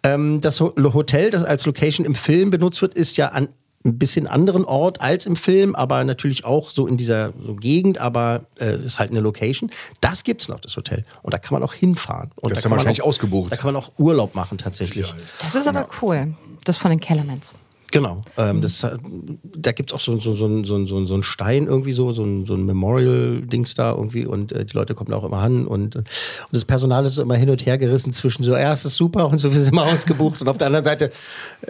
[0.04, 3.50] ähm, das Ho- Hotel, das als Location im Film benutzt wird, ist ja an
[3.86, 8.00] ein bisschen anderen Ort als im Film, aber natürlich auch so in dieser so Gegend,
[8.00, 9.70] aber äh, ist halt eine Location.
[10.02, 11.06] Das gibt's noch, das Hotel.
[11.22, 12.32] Und da kann man auch hinfahren.
[12.36, 13.52] Und Das ist da dann kann man wahrscheinlich auch, ausgebucht.
[13.52, 15.14] Da kann man auch Urlaub machen tatsächlich.
[15.40, 16.34] Das ist aber cool.
[16.64, 17.54] Das von den Kellermans.
[17.96, 18.24] Genau.
[18.36, 18.98] Ähm, das, äh,
[19.42, 22.26] da gibt es auch so, so, so, so, so, so, einen Stein irgendwie so, so
[22.26, 25.66] ein, so ein Memorial-Dings da irgendwie und äh, die Leute kommen da auch immer an
[25.66, 26.08] und, äh, und
[26.52, 29.30] das Personal ist so immer hin und her gerissen zwischen so, ja, es ist super
[29.30, 31.10] und so, wir sind immer ausgebucht und auf der anderen Seite,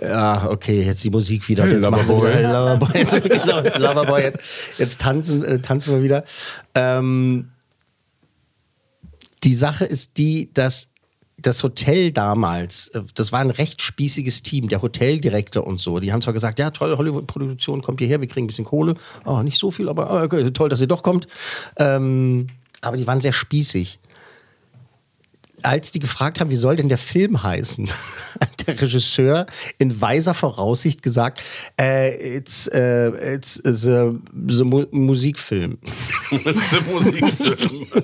[0.02, 1.64] ja, okay, jetzt die Musik wieder.
[1.64, 2.32] Hey, jetzt Loverboy.
[2.34, 4.40] hey, Loverboy, jetzt, genau, Loverboy, jetzt,
[4.80, 6.24] jetzt tanzen, äh, tanzen wir wieder.
[6.74, 7.52] Ähm,
[9.44, 10.88] die Sache ist die, dass
[11.38, 16.00] das Hotel damals, äh, das war ein recht spießiges Team, der Hoteldirektor und so.
[16.00, 18.96] Die haben zwar gesagt, ja, toll, Hollywood-Produktion, kommt hierher, wir kriegen ein bisschen Kohle.
[19.26, 21.28] Oh, nicht so viel, aber oh, okay, toll, dass ihr doch kommt.
[21.78, 22.48] Ähm,
[22.82, 24.00] aber die waren sehr spießig.
[25.64, 27.90] Als die gefragt haben, wie soll denn der Film heißen,
[28.40, 29.46] hat der Regisseur
[29.78, 31.42] in weiser Voraussicht gesagt,
[31.80, 34.12] äh, it's, äh, it's the,
[34.48, 35.80] the mu Musikfilm.
[36.32, 38.04] Ist ein Musikfilm.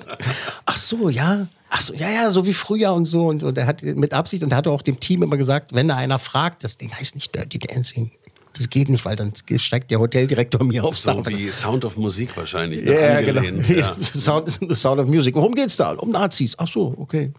[0.66, 1.46] Ach so, ja.
[1.74, 3.28] Ach so, ja, ja, so wie früher und so.
[3.28, 5.88] Und, und er hat mit Absicht und er hat auch dem Team immer gesagt, wenn
[5.88, 8.12] da einer fragt, das Ding heißt nicht Dirty Dancing.
[8.52, 12.36] Das geht nicht, weil dann steigt der Hoteldirektor mir Dach So wie Sound of Musik
[12.36, 12.84] wahrscheinlich.
[12.84, 13.24] ja, ne?
[13.24, 13.62] genau.
[13.74, 13.96] Ja.
[13.98, 15.34] The Sound, the Sound of Music.
[15.34, 15.92] Worum geht's da?
[15.92, 16.54] Um Nazis.
[16.58, 17.32] Ach so, okay.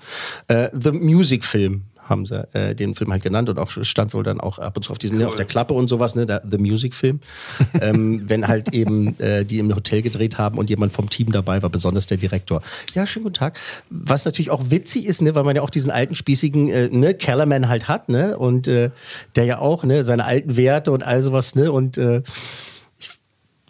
[0.47, 4.24] Äh, the Music Film haben sie äh, den Film halt genannt und auch stand wohl
[4.24, 6.41] dann auch ab und zu auf diesen ne, auf der Klappe und sowas, ne, der,
[6.49, 7.20] The Music Film.
[7.82, 11.62] ähm, wenn halt eben äh, die im Hotel gedreht haben und jemand vom Team dabei
[11.62, 12.62] war, besonders der Direktor.
[12.93, 13.60] Ja, schönen guten Tag.
[13.89, 17.14] Was natürlich auch witzig ist, ne, weil man ja auch diesen alten spießigen äh, ne,
[17.14, 18.89] Kellerman halt hat, ne, und äh,
[19.36, 22.22] der ja auch ne, seine alten Werte und all sowas, ne, und äh,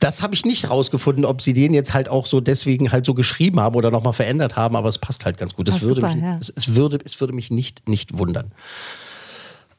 [0.03, 3.13] das habe ich nicht rausgefunden, ob sie den jetzt halt auch so deswegen halt so
[3.13, 5.67] geschrieben haben oder nochmal verändert haben, aber es passt halt ganz gut.
[5.67, 6.37] Das Ah, würde super, mich, ja.
[6.39, 8.51] es, es, würde, es würde mich nicht, nicht wundern.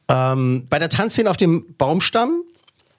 [0.09, 2.43] Ähm, bei der Tanzszene auf dem Baumstamm,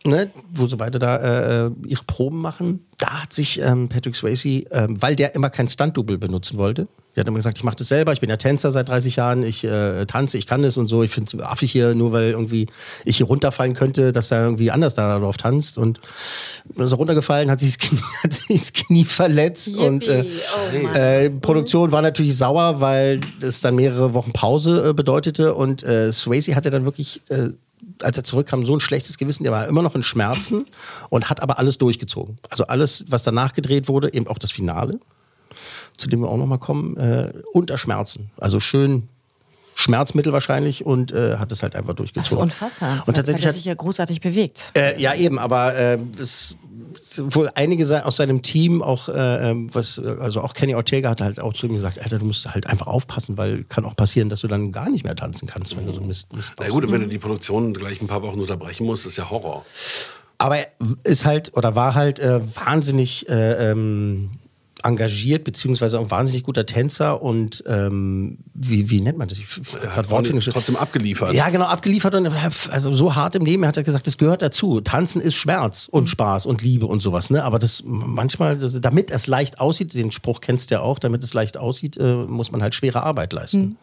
[0.04, 4.48] ne, wo sie beide da äh, ihre Proben machen, da hat sich ähm, Patrick Swayze,
[4.70, 7.88] ähm, weil der immer kein Stunt-Double benutzen wollte, der hat immer gesagt, ich mache das
[7.88, 10.86] selber, ich bin ja Tänzer seit 30 Jahren, ich äh, tanze, ich kann das und
[10.86, 11.02] so.
[11.02, 12.66] Ich finde es affig hier, nur weil irgendwie
[13.06, 15.78] ich hier runterfallen könnte, dass da irgendwie anders da drauf tanzt.
[15.78, 15.98] Und
[16.74, 19.78] dann ist er runtergefallen, hat sich das Knie, hat sich das Knie verletzt.
[19.78, 20.26] Und äh,
[20.94, 25.54] äh, Produktion war natürlich sauer, weil das dann mehrere Wochen Pause äh, bedeutete.
[25.54, 27.22] Und äh, Swayze hatte dann wirklich...
[27.28, 27.50] Äh,
[28.02, 30.66] als er zurückkam, so ein schlechtes Gewissen, der war immer noch in Schmerzen
[31.08, 32.38] und hat aber alles durchgezogen.
[32.50, 34.98] Also alles, was danach gedreht wurde, eben auch das Finale,
[35.96, 38.30] zu dem wir auch nochmal kommen, äh, unter Schmerzen.
[38.36, 39.08] Also schön
[39.74, 42.44] Schmerzmittel wahrscheinlich und äh, hat es halt einfach Das ist durchgezogen.
[42.44, 43.02] unfassbar.
[43.06, 44.72] Und tatsächlich weil er hat, sich ja großartig bewegt.
[44.74, 46.56] äh, ja, eben, aber äh, es
[47.18, 51.40] wohl einige aus seinem Team, auch äh, ähm, was, also auch Kenny Ortega hat halt
[51.40, 54.40] auch zu ihm gesagt, Alter, du musst halt einfach aufpassen, weil kann auch passieren, dass
[54.40, 56.92] du dann gar nicht mehr tanzen kannst, wenn du so Mist, Mist Na gut, und
[56.92, 59.64] wenn du die Produktion gleich ein paar Wochen unterbrechen musst, ist ja Horror.
[60.38, 60.68] Aber er
[61.04, 64.30] ist halt oder war halt äh, wahnsinnig äh, ähm,
[64.82, 69.38] engagiert, beziehungsweise auch wahnsinnig guter Tänzer und ähm, wie, wie nennt man das?
[69.38, 69.46] Ich
[69.88, 71.32] hat Wortfindung- trotzdem abgeliefert.
[71.34, 72.30] Ja, genau, abgeliefert und
[72.70, 73.62] also so hart im Leben.
[73.62, 74.80] Er hat gesagt, das gehört dazu.
[74.80, 77.30] Tanzen ist Schmerz und Spaß und Liebe und sowas.
[77.30, 77.42] Ne?
[77.42, 81.32] Aber das manchmal, damit es leicht aussieht, den Spruch kennst du ja auch, damit es
[81.34, 83.76] leicht aussieht, äh, muss man halt schwere Arbeit leisten.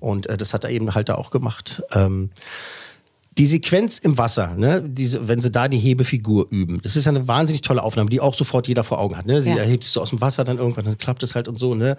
[0.00, 1.82] Und äh, das hat er eben halt da auch gemacht.
[1.92, 2.30] Ähm,
[3.36, 7.10] die Sequenz im Wasser, ne, diese, wenn sie da die Hebefigur üben, das ist ja
[7.10, 9.26] eine wahnsinnig tolle Aufnahme, die auch sofort jeder vor Augen hat.
[9.26, 9.42] Ne?
[9.42, 9.56] Sie Ja.
[9.56, 11.74] erhebt sich so aus dem Wasser, dann irgendwann dann klappt es halt und so.
[11.74, 11.96] Ne?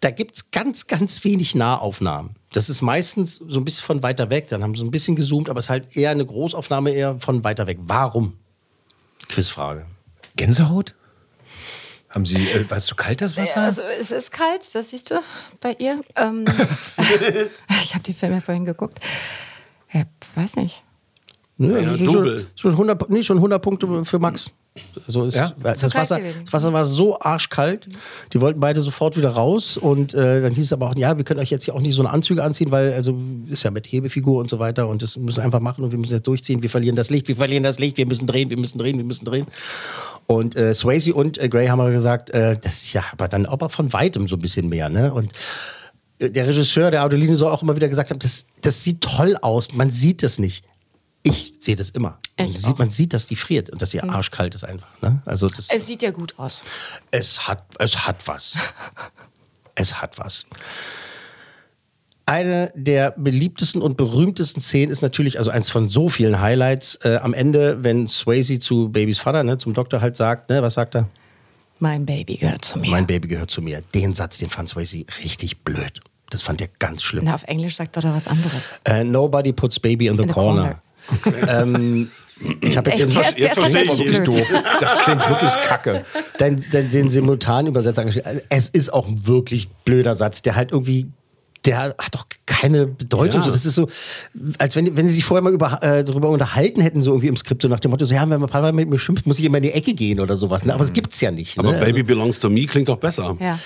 [0.00, 2.36] Da gibt's ganz, ganz wenig Nahaufnahmen.
[2.52, 4.48] Das ist meistens so ein bisschen von weiter weg.
[4.48, 7.18] Dann haben sie so ein bisschen gezoomt, aber es ist halt eher eine Großaufnahme, eher
[7.20, 7.78] von weiter weg.
[7.82, 8.34] Warum?
[9.28, 9.84] Quizfrage.
[10.36, 10.94] Gänsehaut?
[12.08, 13.60] Haben Sie, äh, war es zu kalt, das Wasser?
[13.60, 15.20] Also es ist kalt, das siehst du
[15.60, 16.00] bei ihr.
[16.16, 16.46] Ähm,
[17.82, 18.98] ich habe die Filme vorhin geguckt.
[19.92, 20.02] Ja,
[20.34, 20.82] weiß nicht.
[21.58, 22.46] Ja, das ist Double.
[22.54, 24.52] Schon, schon, 100, nee, schon 100 Punkte für Max.
[25.08, 25.52] So ist, Ja?
[25.60, 27.88] das, kalt Wasser, das Wasser war so arschkalt,
[28.32, 31.24] die wollten beide sofort wieder raus und äh, dann hieß es aber auch, ja, wir
[31.24, 33.18] können euch jetzt hier auch nicht so eine Anzüge anziehen, weil also
[33.48, 35.98] ist ja mit Hebefigur und so weiter und das müssen wir einfach machen und wir
[35.98, 38.58] müssen jetzt durchziehen, wir verlieren das Licht, wir verlieren das Licht, wir müssen drehen, wir
[38.58, 39.46] müssen drehen, wir müssen drehen.
[40.26, 43.46] Und äh, Swayze und äh, Gray haben aber gesagt, äh, das ist ja aber dann
[43.46, 45.12] aber von weitem so ein bisschen mehr, ne?
[45.12, 45.32] Und
[46.20, 49.72] der Regisseur, der Audolino, soll auch immer wieder gesagt haben, das, das sieht toll aus,
[49.72, 50.64] man sieht das nicht.
[51.22, 52.18] Ich sehe das immer.
[52.38, 54.88] Man sieht, man sieht, dass die friert und dass ihr arschkalt ist einfach.
[55.02, 55.20] Ne?
[55.26, 56.62] Also das, Es sieht ja gut aus.
[57.10, 58.54] es hat, es hat was.
[59.74, 60.46] es hat was.
[62.26, 67.18] Eine der beliebtesten und berühmtesten Szenen ist natürlich, also eins von so vielen Highlights, äh,
[67.22, 70.94] am Ende, wenn Swayze zu Babys Vater, ne, zum Doktor halt sagt, ne, was sagt
[70.94, 71.08] er?
[71.78, 72.90] Mein Baby gehört zu mir.
[72.90, 73.80] Mein Baby gehört zu mir.
[73.94, 76.00] Den Satz, den fand Swayze richtig blöd.
[76.30, 77.24] Das fand er ganz schlimm.
[77.24, 78.80] Na, auf Englisch sagt er doch was anderes.
[78.84, 80.82] Äh, nobody puts baby in the, In the corner.
[81.48, 82.10] ähm,
[82.60, 84.42] ich habe jetzt, jetzt, der fand ich wirklich doof.
[84.80, 86.04] Das klingt wirklich kacke.
[86.38, 88.26] Dann, dann den Simultanübersetzer angestellt.
[88.26, 91.08] Also, Es ist auch ein wirklich blöder Satz, der halt irgendwie,
[91.64, 93.40] der hat doch keine Bedeutung.
[93.40, 93.46] Ja.
[93.46, 93.88] So, das ist so,
[94.58, 97.36] als wenn, wenn sie sich vorher mal über, äh, darüber unterhalten hätten, so irgendwie im
[97.36, 99.26] Skript, so nach dem Motto, so, ja, wenn man ein paar Mal mit mir schimpft,
[99.26, 100.64] muss ich immer in die Ecke gehen oder sowas.
[100.64, 100.72] Ne?
[100.72, 101.58] Aber das gibt's ja nicht.
[101.58, 101.78] Aber ne?
[101.78, 103.36] Baby Belongs to Me klingt doch besser.
[103.40, 103.58] Ja.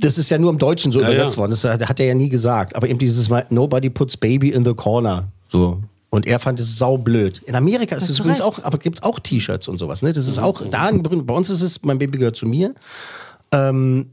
[0.00, 1.38] Das ist ja nur im Deutschen so Ja, übersetzt ja.
[1.38, 1.50] worden.
[1.50, 2.76] Das hat er ja nie gesagt.
[2.76, 5.28] Aber eben dieses Mal, nobody puts baby in the corner.
[5.48, 5.80] So.
[6.10, 7.42] Und er fand es saublöd.
[7.46, 8.48] In Amerika ist es übrigens recht.
[8.48, 10.02] auch, aber gibt es auch T-Shirts und sowas.
[10.02, 10.12] Ne?
[10.12, 12.74] Das ist auch da, bei uns ist es, mein Baby gehört zu mir.
[13.52, 14.10] Ähm,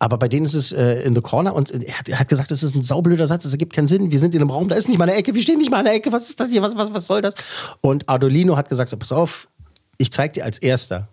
[0.00, 2.50] aber bei denen ist es äh, in the corner und er hat, er hat gesagt,
[2.50, 4.10] das ist ein saublöder Satz, das ergibt keinen Sinn.
[4.12, 5.78] Wir sind in einem Raum, da ist nicht mal eine Ecke, wir stehen nicht mal
[5.78, 7.34] an der Ecke, was ist das hier, was, was, was soll das?
[7.80, 9.48] Und Adolino hat gesagt, so, pass auf,
[9.96, 11.08] ich zeig dir als erster,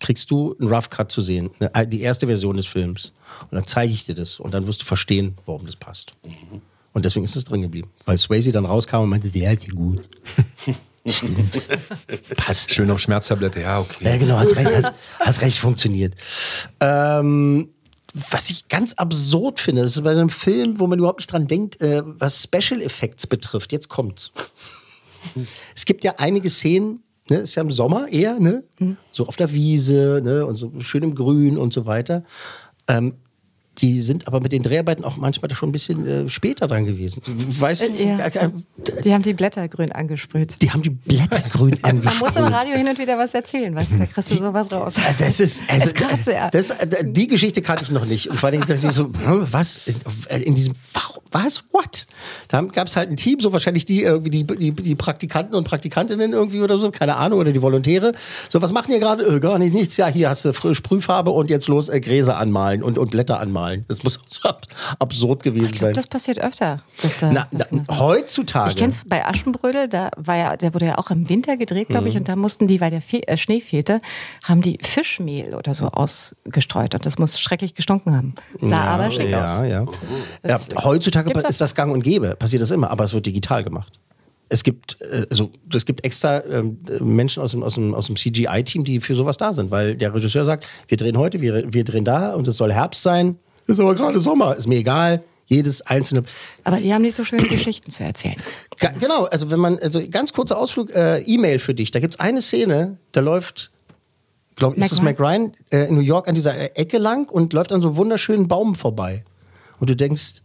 [0.00, 3.12] kriegst du einen Rough Cut zu sehen, eine, die erste Version des Films.
[3.42, 6.14] Und dann zeige ich dir das und dann wirst du verstehen, warum das passt.
[6.92, 7.90] Und deswegen ist es drin geblieben.
[8.04, 10.08] Weil Swayze dann rauskam und meinte, ja, ist ja gut.
[11.06, 11.68] Stimmt.
[12.36, 12.72] Passt.
[12.72, 14.04] Schön auf Schmerztablette, ja, okay.
[14.04, 16.14] Ja, genau, hast recht, hast, hast recht funktioniert.
[16.80, 17.70] Ähm,
[18.30, 21.32] was ich ganz absurd finde, das ist bei so einem Film, wo man überhaupt nicht
[21.32, 23.72] dran denkt, äh, was Special Effects betrifft.
[23.72, 24.32] Jetzt kommt's.
[25.74, 28.64] Es gibt ja einige Szenen, ne, ist ja im Sommer eher, ne?
[29.10, 30.46] So auf der Wiese, ne?
[30.46, 32.24] Und so schön im Grün und so weiter.
[32.88, 33.14] Ähm,
[33.78, 37.22] die sind aber mit den Dreharbeiten auch manchmal schon ein bisschen äh, später dran gewesen.
[37.26, 38.02] Weißt du?
[38.02, 38.18] Ja.
[38.18, 38.50] äh, äh,
[39.04, 40.60] Die haben die Blätter grün angesprüht.
[40.62, 42.36] Die haben die Blätter grün Man muss angesprüht.
[42.36, 44.96] im Radio hin und wieder was erzählen, weißt du, da kriegst du sowas raus.
[44.96, 46.50] Äh, Das ist, also, Das ist krass, ja.
[46.50, 48.28] das, äh, die Geschichte kannte ich noch nicht.
[48.30, 49.80] Und vor allem dachte ich so, was?
[50.30, 50.74] In, in diesem,
[51.30, 51.64] was?
[51.72, 52.06] What?
[52.48, 55.64] Da gab es halt ein Team, so wahrscheinlich die irgendwie die, die, die Praktikanten und
[55.64, 58.12] Praktikantinnen irgendwie oder so, keine Ahnung, oder die Volontäre.
[58.48, 59.24] So, was machen ihr gerade?
[59.24, 59.96] Äh, gar nicht, nichts.
[59.96, 63.67] Ja, hier hast du Sprühfarbe und jetzt los äh, Gräser anmalen und, und Blätter anmalen.
[63.88, 64.66] Das muss so ab,
[64.98, 65.94] absurd gewesen sein.
[65.94, 66.82] Das passiert öfter.
[67.20, 68.70] da- Na, na, heutzutage.
[68.70, 71.88] Ich kenne es bei Aschenbrödel, da war ja, der wurde ja auch im Winter gedreht,
[71.88, 72.20] glaube ich, Mhm.
[72.20, 74.00] und da mussten die, weil der Fe äh, Schnee fehlte,
[74.44, 78.34] haben die Fischmehl oder so ausgestreut und das muss schrecklich gestunken haben.
[78.60, 79.50] Sah ja, aber schick ja, aus.
[79.60, 79.86] Ja,
[80.44, 80.58] ja.
[80.84, 83.92] Heutzutage ist das gang und gäbe, passiert das immer, aber es wird digital gemacht.
[84.50, 84.96] Es gibt,
[85.30, 89.14] also, es gibt extra ähm, Menschen aus dem, aus dem, aus dem CGI-Team, die für
[89.14, 92.48] sowas da sind, weil der Regisseur sagt, wir drehen heute, wir, wir drehen da und
[92.48, 93.36] es soll Herbst sein.
[93.68, 95.22] Ist aber gerade Sommer, ist mir egal.
[95.46, 96.24] Jedes einzelne.
[96.64, 98.36] Aber die haben nicht so schöne Geschichten zu erzählen.
[98.78, 101.90] Ga- Genau, also wenn man, also ganz kurzer Ausflug, äh, E-Mail für dich.
[101.90, 103.70] Da gibt es eine Szene, da läuft,
[104.56, 106.98] glaube ich, ist es Mac Mac Ryan äh, in New York an dieser äh, Ecke
[106.98, 109.24] lang und läuft an so einem wunderschönen Baum vorbei.
[109.80, 110.42] Und du denkst,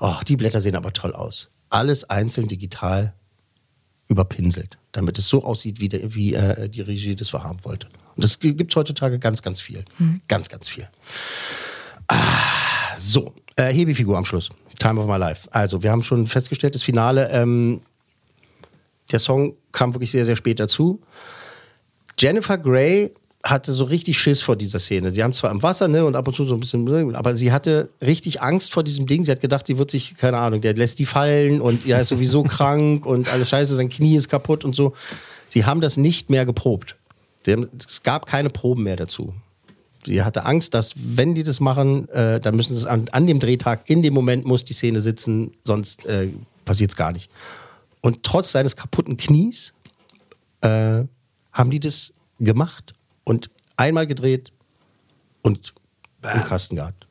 [0.00, 1.48] oh, die Blätter sehen aber toll aus.
[1.68, 3.14] Alles einzeln digital
[4.08, 7.86] überpinselt, damit es so aussieht, wie, der, wie äh, die Regie das verhaben wollte.
[8.16, 9.84] Und das gibt es heutzutage ganz, ganz viel.
[10.26, 10.88] Ganz, ganz viel.
[12.08, 12.16] Ah,
[13.00, 14.50] so, äh, Hebefigur am Schluss.
[14.78, 15.48] Time of My Life.
[15.52, 17.80] Also, wir haben schon festgestellt, das Finale, ähm,
[19.10, 21.00] der Song kam wirklich sehr, sehr spät dazu.
[22.18, 25.10] Jennifer Grey hatte so richtig Schiss vor dieser Szene.
[25.10, 27.52] Sie haben zwar im Wasser, ne, und ab und zu so ein bisschen, aber sie
[27.52, 29.24] hatte richtig Angst vor diesem Ding.
[29.24, 32.08] Sie hat gedacht, sie wird sich, keine Ahnung, der lässt die fallen und er ist
[32.08, 34.94] sowieso krank und alles scheiße, sein Knie ist kaputt und so.
[35.48, 36.96] Sie haben das nicht mehr geprobt.
[37.46, 39.32] Haben, es gab keine Proben mehr dazu.
[40.06, 43.26] Sie hatte Angst, dass wenn die das machen, äh, dann müssen sie es an, an
[43.26, 46.30] dem Drehtag, in dem Moment muss die Szene sitzen, sonst äh,
[46.64, 47.30] passiert es gar nicht.
[48.00, 49.74] Und trotz seines kaputten Knies
[50.62, 51.02] äh,
[51.52, 52.94] haben die das gemacht
[53.24, 54.52] und einmal gedreht
[55.42, 55.74] und
[56.22, 57.06] im Kasten gehabt.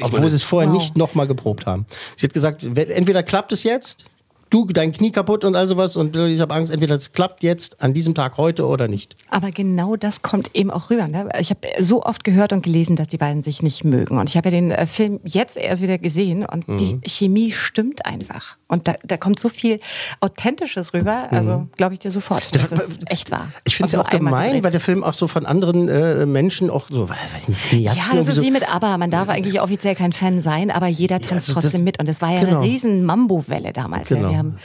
[0.00, 0.78] Obwohl meine- sie es vorher Wow.
[0.78, 1.86] nicht nochmal geprobt haben.
[2.16, 4.04] Sie hat gesagt, entweder klappt es jetzt,
[4.50, 7.82] du, dein Knie kaputt und all sowas und ich habe Angst, entweder es klappt jetzt
[7.82, 9.14] an diesem Tag heute oder nicht.
[9.30, 11.08] Aber genau das kommt eben auch rüber.
[11.08, 11.28] Ne?
[11.40, 14.18] Ich habe so oft gehört und gelesen, dass die beiden sich nicht mögen.
[14.18, 16.76] Und ich habe ja den äh, Film jetzt erst wieder gesehen und Mhm.
[16.78, 18.56] die Chemie stimmt einfach.
[18.68, 19.80] Und da, da kommt so viel
[20.20, 21.28] Authentisches rüber.
[21.30, 21.68] Also Mhm.
[21.76, 23.48] glaube ich dir sofort, dass es echt war.
[23.64, 24.64] Ich finde es ja auch gemein, gedreht.
[24.64, 28.26] weil der Film auch so von anderen äh, Menschen auch so, weiß nicht, Ja, das
[28.28, 28.96] ist so, wie mit Aber.
[28.98, 31.98] Man darf eigentlich offiziell kein Fan sein, aber jeder tanzt also das- trotzdem mit.
[32.00, 32.60] Und es war ja genau.
[32.60, 34.10] eine riesen Mambo-Welle damals.
[34.10, 34.35] Ja.
[34.36, 34.56] Wir haben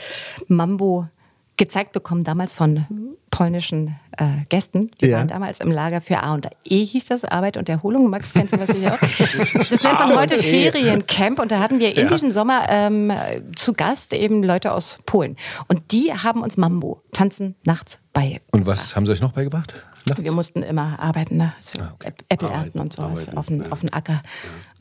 [0.48, 1.08] Mambo
[1.56, 2.84] gezeigt bekommen, damals von
[3.30, 4.90] polnischen äh, Gästen.
[5.00, 5.18] Die Ja.
[5.18, 8.10] waren damals im Lager für A und E, hieß das, Arbeit und Erholung.
[8.10, 8.98] Max, kennst du was sicher auch?
[9.70, 10.70] Das nennt man heute E.
[10.70, 12.06] Feriencamp und da hatten wir in Ja.
[12.08, 13.10] diesem Sommer ähm,
[13.56, 15.36] zu Gast eben Leute aus Polen.
[15.68, 18.40] Und die haben uns Mambo, Tanzen nachts bei.
[18.50, 19.74] Und was haben sie euch noch beigebracht?
[20.12, 20.24] Nachts?
[20.24, 21.52] Wir mussten immer arbeiten, ne?
[21.60, 24.22] So Ah, Äp- Äpfel ernten und sowas auf den, auf den Acker.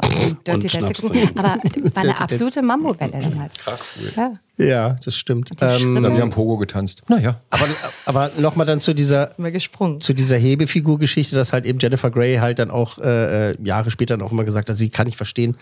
[0.04, 1.10] Und Dirty Schnaps Dancing.
[1.12, 1.40] trinken.
[1.40, 3.54] Aber war Dirty eine absolute Mambo-Welle damals.
[3.60, 3.86] Krass.
[4.16, 4.34] Ja.
[4.58, 5.50] Ja, das stimmt.
[5.62, 7.02] Ähm, Na, wir haben Pogo getanzt.
[7.08, 7.40] Naja.
[7.50, 7.66] aber
[8.06, 9.32] aber nochmal dann zu dieser,
[10.00, 14.18] zu dieser Hebefigur-Geschichte, dass halt eben Jennifer Grey halt dann auch äh, äh, Jahre später
[14.18, 15.56] dann auch immer gesagt hat, sie kann nicht verstehen,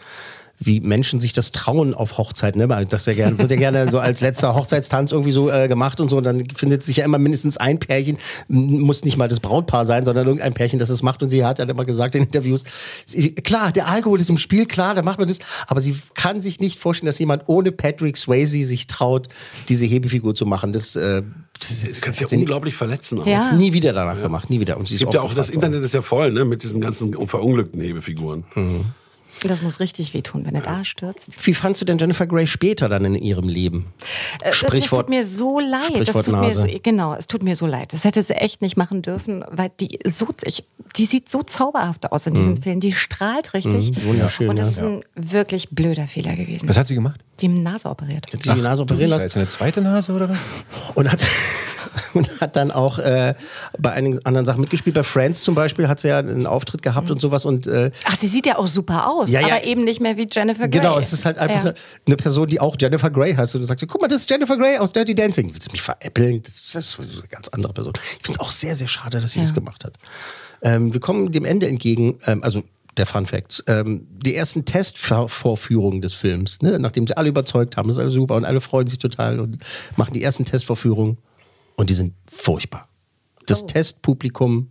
[0.61, 2.59] wie Menschen sich das trauen auf Hochzeiten.
[2.59, 2.85] Ne?
[2.89, 6.09] Das ja gern, wird ja gerne so als letzter Hochzeitstanz irgendwie so äh, gemacht und
[6.09, 6.17] so.
[6.17, 8.17] Und dann findet sich ja immer mindestens ein Pärchen,
[8.49, 11.23] muss nicht mal das Brautpaar sein, sondern irgendein Pärchen, das es macht.
[11.23, 12.63] Und sie hat dann immer gesagt in Interviews,
[13.05, 15.39] sie, klar, der Alkohol ist im Spiel, klar, da macht man das.
[15.67, 19.27] Aber sie kann sich nicht vorstellen, dass jemand ohne Patrick Swayze sich traut,
[19.69, 20.73] diese Hebefigur zu machen.
[20.73, 21.23] Das, äh,
[21.57, 23.21] das, Das kannst ja sie nie- unglaublich verletzen.
[23.25, 23.45] Ja.
[23.45, 24.77] hat nie wieder danach gemacht, nie wieder.
[24.77, 25.55] Und sie gibt ja auch, das worden.
[25.55, 28.43] Internet ist ja voll, ne, mit diesen ganzen verunglückten Hebefiguren.
[29.47, 31.29] Das muss richtig wehtun, wenn er da stürzt.
[31.47, 33.87] Wie fandst du denn Jennifer Grey später dann in ihrem Leben?
[34.41, 35.81] Äh, Sprichwort- Das tut mir so leid.
[35.95, 36.79] Das Sprichwort tut mir so, Nase.
[36.81, 37.93] genau, es tut mir so leid.
[37.93, 40.63] Das hätte sie echt nicht machen dürfen, weil die so, ich,
[40.97, 42.79] die sieht so zauberhaft aus in diesem Film.
[42.81, 43.91] Die strahlt richtig.
[43.97, 44.81] Mhm, wunderschön, Und das ja.
[44.83, 46.67] ist ein wirklich blöder Fehler gewesen.
[46.67, 47.21] Was hat sie gemacht?
[47.39, 48.25] Die Nase operiert.
[48.33, 49.23] Hat sie die Nase operieren lassen?
[49.23, 50.37] Scheiße, eine zweite Nase oder was?
[50.95, 51.25] Und hat,
[52.13, 53.33] und hat dann auch äh,
[53.77, 54.95] bei einigen anderen Sachen mitgespielt.
[54.95, 57.45] Bei Friends zum Beispiel hat sie ja einen Auftritt gehabt und sowas.
[57.45, 59.47] Und äh, Ach, sie sieht ja auch super aus, Ja, ja.
[59.47, 60.79] aber eben nicht mehr wie Jennifer Grey.
[60.79, 61.73] genau, es ist halt einfach Ja.
[62.07, 63.55] eine, Person, die auch Jennifer Grey heißt.
[63.55, 65.49] Und du sagst, guck mal, das ist Jennifer Grey aus Dirty Dancing.
[65.53, 66.41] Willst du mich veräppeln?
[66.43, 67.93] Das ist, das ist eine ganz andere Person.
[67.95, 69.93] Ich finde es auch sehr, sehr schade, dass sie das gemacht hat.
[70.61, 72.63] Ähm, wir kommen dem Ende entgegen, ähm, also
[72.97, 73.63] der Fun Facts.
[73.67, 76.79] Ähm, die ersten Testvorführungen des Films, ne?
[76.79, 79.57] nachdem sie alle überzeugt haben, ist alles super und alle freuen sich total und
[79.95, 81.17] machen die ersten Testvorführungen
[81.79, 82.89] und die sind furchtbar.
[83.45, 84.67] Das Testpublikum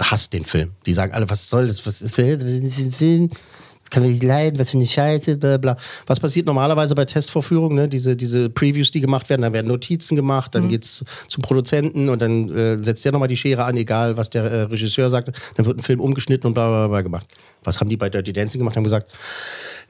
[0.00, 0.72] hasst den Film.
[0.86, 1.86] Die sagen alle, was soll das?
[1.86, 3.28] Was ist, das für ein Film?
[3.28, 5.76] Das kann man nicht leiden, was für eine Scheiße, bla bla.
[6.06, 7.76] Was passiert normalerweise bei Testvorführungen?
[7.76, 7.86] Ne?
[7.86, 12.22] Diese, diese Previews, die gemacht werden, da werden Notizen gemacht, dann geht's zum Produzenten und
[12.22, 15.38] dann äh, setzt der nochmal die Schere an, egal was der äh, Regisseur sagt.
[15.56, 17.26] Dann wird ein Film umgeschnitten und bla bla bla gemacht.
[17.62, 18.74] Was haben die bei Dirty Dancing gemacht?
[18.74, 19.12] Haben gesagt,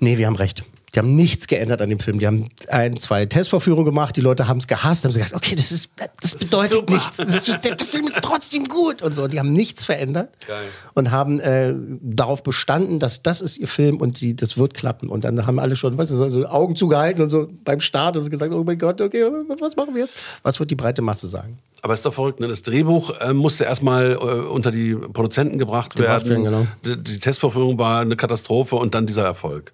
[0.01, 0.65] nee, wir haben recht.
[0.95, 2.19] Die haben nichts geändert an dem Film.
[2.19, 5.71] Die haben ein, zwei Testvorführungen gemacht, die Leute haben es gehasst, haben gesagt, okay, das
[5.73, 6.95] ist, das bedeutet super.
[6.95, 7.19] nichts.
[7.19, 9.29] Das ist, der, der Film ist trotzdem gut und so.
[9.29, 10.65] Die haben nichts verändert Geil.
[10.95, 15.09] und haben äh, darauf bestanden, dass das ist ihr Film und sie, das wird klappen.
[15.09, 18.17] Und dann haben alle schon, weißt du, so, so Augen zugehalten und so beim Start
[18.17, 19.25] und so gesagt, oh mein Gott, okay,
[19.59, 20.17] was machen wir jetzt?
[20.43, 21.59] Was wird die breite Masse sagen?
[21.83, 22.49] Aber ist doch verrückt, ne?
[22.49, 26.45] Das Drehbuch äh, musste erstmal äh, unter die Produzenten gebracht, Gebracht werden.
[26.45, 26.97] werden, genau.
[26.97, 29.73] Die, die Testvorführung war eine Katastrophe und dann dieser Erfolg.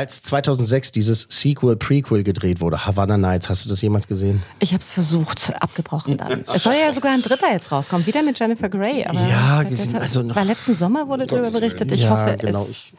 [0.00, 4.42] Als 2006 dieses Sequel, Prequel gedreht wurde, Havana Nights, hast du das jemals gesehen?
[4.58, 6.42] Ich habe es versucht, abgebrochen dann.
[6.54, 9.04] Es soll ja sogar ein dritter jetzt rauskommen, wieder mit Jennifer Grey.
[9.04, 11.92] Aber Ja, gesehen, hat- also noch- war letzten Sommer wurde darüber berichtet.
[11.92, 12.62] Ich ja, hoffe, genau.
[12.62, 12.94] es Ich,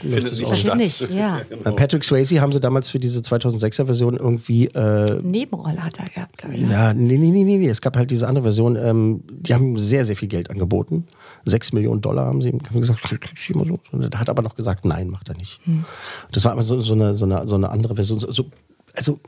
[0.00, 1.10] ich möchte es auch passiert nicht.
[1.10, 1.42] Ja.
[1.64, 6.06] Äh, Patrick Swayze haben sie damals für diese 2006er Version irgendwie äh, Nebenrolle hat er
[6.06, 6.62] gehabt, glaube ich.
[6.62, 6.72] ne?
[6.72, 7.68] Ja, nee, nee, nee, nee, nee.
[7.68, 8.76] Es gab halt diese andere Version.
[8.76, 11.06] Ähm, die haben sehr, sehr viel Geld angeboten.
[11.48, 13.78] Sechs Millionen Dollar haben sie ihm gesagt, krieg- kriegst du immer so.
[13.92, 15.60] Und er hat aber noch gesagt, nein, macht er nicht.
[15.64, 15.84] Hm.
[16.32, 18.18] Das war immer so, so, eine, so, eine, so eine andere Version.
[18.18, 18.46] So, so,
[18.94, 19.20] also,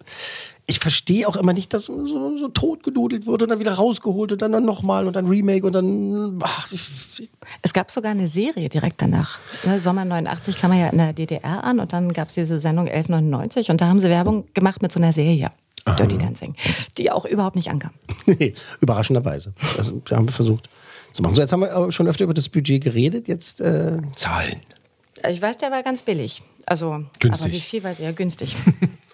[0.67, 4.33] ich verstehe auch immer nicht, dass so, so, so totgedudelt wurde und dann wieder rausgeholt
[4.33, 6.39] und dann nochmal und dann Remake und dann.
[6.43, 6.67] Ach,
[7.63, 9.39] Es gab sogar eine Serie direkt danach.
[9.65, 12.59] Ne, Sommer 89 kam er ja in der DDR an und dann gab es diese
[12.59, 15.51] Sendung 1199 und da haben sie Werbung gemacht mit so einer Serie.
[15.97, 16.55] Dirty Dancing,
[16.99, 17.91] die auch überhaupt nicht ankam.
[18.27, 19.55] nee, überraschenderweise.
[19.77, 20.69] Also, da haben wir versucht
[21.13, 21.35] zu machen.
[21.35, 23.29] So, jetzt haben wir aber schon öfter über das Budget geredet.
[23.29, 23.61] Jetzt.
[23.61, 24.61] Äh, Zahlen.
[25.29, 26.43] Ich weiß, der war ganz billig.
[26.67, 27.47] Also, Günstig.
[27.47, 28.05] aber wie viel weiß ich?
[28.05, 28.57] Ja, günstig.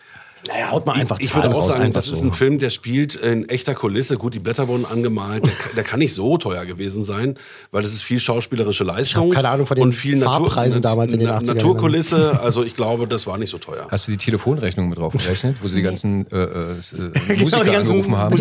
[0.48, 2.24] naja, haut mal einfach Ich Zahlen würde auch raus, sagen, das ist so.
[2.24, 4.16] ein Film, der spielt in echter Kulisse.
[4.16, 5.44] Gut, die Blätter wurden angemalt.
[5.44, 7.36] Der, der kann nicht so teuer gewesen sein,
[7.70, 9.28] weil das ist viel schauspielerische Leistung.
[9.28, 11.54] hab keine Ahnung von den und viel Fahrpreisen damals in den Na- 80ern.
[11.54, 12.40] Naturkulisse.
[12.42, 13.86] Also ich glaube, das war nicht so teuer.
[13.90, 16.46] Hast du die Telefonrechnung mit drauf gerechnet, wo sie die ganzen äh, äh,
[17.28, 18.36] Genau, Musiker die ganzen angerufen haben?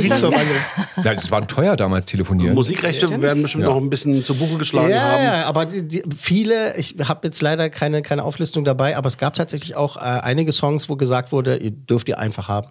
[1.04, 2.54] Ja, es war teuer damals telefonieren.
[2.56, 3.70] Musikrechte werden bestimmt Ja.
[3.70, 5.24] noch ein bisschen zu Buche geschlagen ja, haben.
[5.24, 9.18] Ja, aber die, die, viele, ich habe jetzt leider keine, keine Auflistung dabei, aber es
[9.18, 12.68] gab tatsächlich auch äh, einige Songs, wo gesagt wurde, ihr dürft ihr einfach haben.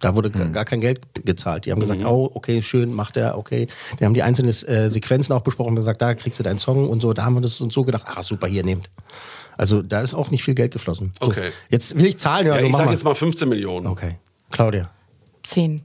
[0.00, 0.52] Da wurde Mhm.
[0.52, 1.66] gar kein Geld gezahlt.
[1.66, 3.66] Die haben gesagt, oh, okay, schön, macht er, okay.
[3.98, 6.88] Die haben die einzelnen äh, Sequenzen auch besprochen und gesagt, da kriegst du deinen Song
[6.88, 7.12] und so.
[7.12, 8.90] Da haben wir das uns so gedacht, ah, super, hier nehmt.
[9.56, 11.12] Also da ist auch nicht viel Geld geflossen.
[11.20, 11.48] So, Okay.
[11.68, 12.56] Jetzt will ich Zahlen hören.
[12.58, 12.92] Ja, du ich sage mal.
[12.92, 13.88] jetzt mal 15 Millionen.
[13.88, 14.18] Okay.
[14.52, 14.88] Claudia.
[15.42, 15.82] Zehn.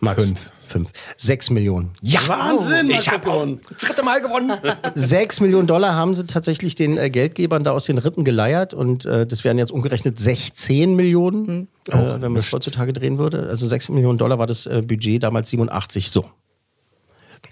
[0.00, 0.24] Max?
[0.24, 0.50] Fünf.
[0.68, 0.90] Fünf.
[1.16, 1.90] Sechs Millionen.
[2.02, 3.60] Ja, Wahnsinn, ich habe gewonnen.
[3.78, 4.52] dritte Mal gewonnen.
[4.94, 9.04] Sechs Millionen Dollar haben sie tatsächlich den äh, Geldgebern da aus den Rippen geleiert und
[9.04, 13.46] äh, das wären jetzt umgerechnet 16 Millionen, äh, wenn man das heutzutage drehen würde.
[13.48, 16.10] Also sechs Millionen Dollar war das äh, Budget, damals 87.
[16.10, 16.24] So.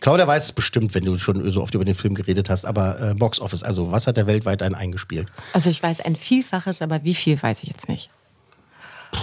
[0.01, 3.01] Claudia weiß es bestimmt, wenn du schon so oft über den Film geredet hast, aber
[3.01, 5.29] äh, Box Office, also was hat er weltweit einen eingespielt?
[5.53, 8.11] Also ich weiß ein Vielfaches, aber wie viel weiß ich jetzt nicht.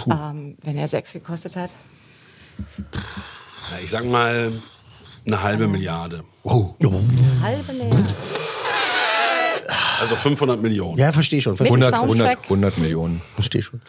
[0.06, 1.70] Ähm, wenn er sechs gekostet hat.
[3.82, 4.52] Ich sag mal
[5.26, 6.24] eine halbe Milliarde.
[6.42, 6.74] Oh.
[7.42, 8.04] Halbe Milliarde.
[10.00, 10.98] Also 500 Millionen.
[10.98, 11.56] Ja, verstehe schon.
[11.56, 12.38] Versteh 100, Soundtrack?
[12.42, 13.22] 100, 100 Millionen.
[13.34, 13.80] Verstehe schon.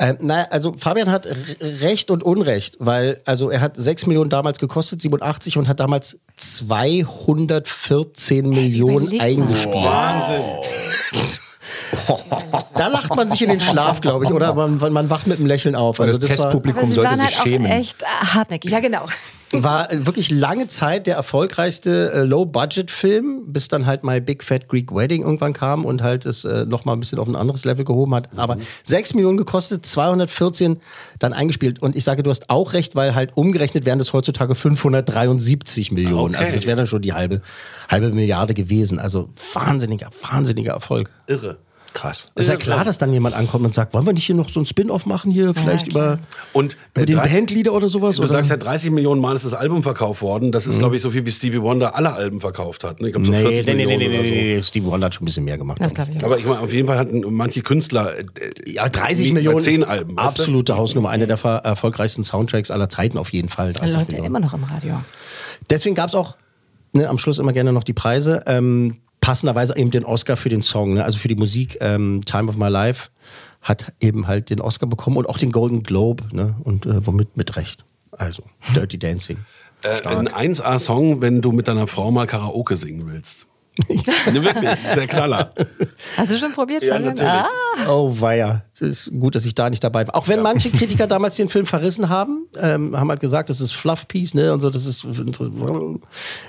[0.00, 1.28] Ähm, naja, also Fabian hat
[1.60, 6.18] Recht und Unrecht, weil also er hat 6 Millionen damals gekostet, 87 und hat damals
[6.34, 9.74] 214 Millionen eingespielt.
[9.74, 10.42] Wahnsinn.
[12.74, 15.46] Da lacht man sich in den Schlaf, glaube ich, oder man, man wacht mit einem
[15.46, 16.00] Lächeln auf.
[16.00, 17.70] Also das, das war, Testpublikum sollte waren sich halt schämen.
[17.70, 18.70] auch echt äh, hartnäckig.
[18.70, 19.06] Ja, genau.
[19.52, 24.94] War wirklich lange Zeit der erfolgreichste äh, Low-Budget-Film, bis dann halt My Big Fat Greek
[24.94, 28.14] Wedding irgendwann kam und halt es äh, nochmal ein bisschen auf ein anderes Level gehoben
[28.14, 28.28] hat.
[28.36, 30.78] Aber 6 Millionen gekostet, 214
[31.18, 31.82] dann eingespielt.
[31.82, 36.34] Und ich sage, du hast auch recht, weil halt umgerechnet wären das heutzutage 573 Millionen.
[36.34, 36.44] Okay.
[36.44, 37.42] Also das wäre dann schon die halbe,
[37.88, 39.00] halbe Milliarde gewesen.
[39.00, 41.10] Also wahnsinniger, wahnsinniger Erfolg.
[41.26, 41.58] Irre.
[41.92, 42.28] Krass.
[42.36, 44.60] Ist ja klar, dass dann jemand ankommt und sagt, wollen wir nicht hier noch so
[44.60, 46.20] ein Spin-off machen hier, vielleicht über,
[46.52, 48.16] Und über äh, den drei- Bandleader oder sowas?
[48.16, 48.30] Du oder?
[48.30, 50.52] sagst ja, 30 Millionen Mal ist das Album verkauft worden.
[50.52, 53.00] Das ist, glaube ich, so viel wie Stevie Wonder alle Alben verkauft hat.
[53.00, 53.08] Ne?
[53.08, 54.34] Ich glaube, so nee, 40 nee, nee, nee, Millionen nee, oder so.
[54.34, 55.78] nee, nee, Steve Wonder hat schon ein bisschen mehr gemacht.
[55.80, 56.26] Das glaube ich auch.
[56.26, 58.24] Aber ich meine, auf jeden Fall hatten manche Künstler äh,
[58.66, 60.16] Ja, 30 bei Millionen 10 ist Alben.
[60.18, 61.10] absolute Hausnummer.
[61.10, 63.72] Einer der erfolgreichsten Soundtracks aller Zeiten auf jeden Fall.
[63.72, 64.26] 30 Läuft ja Millionen.
[64.26, 65.00] immer noch im Radio.
[65.68, 66.36] Deswegen gab es auch
[66.92, 68.44] ne, am Schluss immer gerne noch die Preise.
[68.46, 68.98] Ähm,
[69.30, 71.04] passenderweise eben den Oscar für den Song, ne?
[71.04, 73.10] also für die Musik ähm, Time of My Life
[73.62, 76.56] hat eben halt den Oscar bekommen und auch den Golden Globe ne?
[76.64, 77.84] und äh, womit mit Recht.
[78.10, 78.42] Also
[78.74, 79.38] Dirty Dancing.
[79.84, 83.46] Äh, ein 1A-Song, wenn du mit deiner Frau mal Karaoke singen willst.
[83.88, 83.94] ne,
[84.42, 85.54] wirklich, das ist der Knaller.
[86.16, 86.82] Hast du schon probiert?
[86.82, 87.32] Ja, natürlich.
[87.32, 87.46] Ah,
[87.86, 90.14] Oh weia, ist gut, dass ich da nicht dabei war.
[90.16, 93.72] Auch wenn manche Kritiker damals den Film verrissen haben, ähm, haben halt gesagt, das ist
[93.72, 96.00] Fluff Piece, ne, und so, das ist im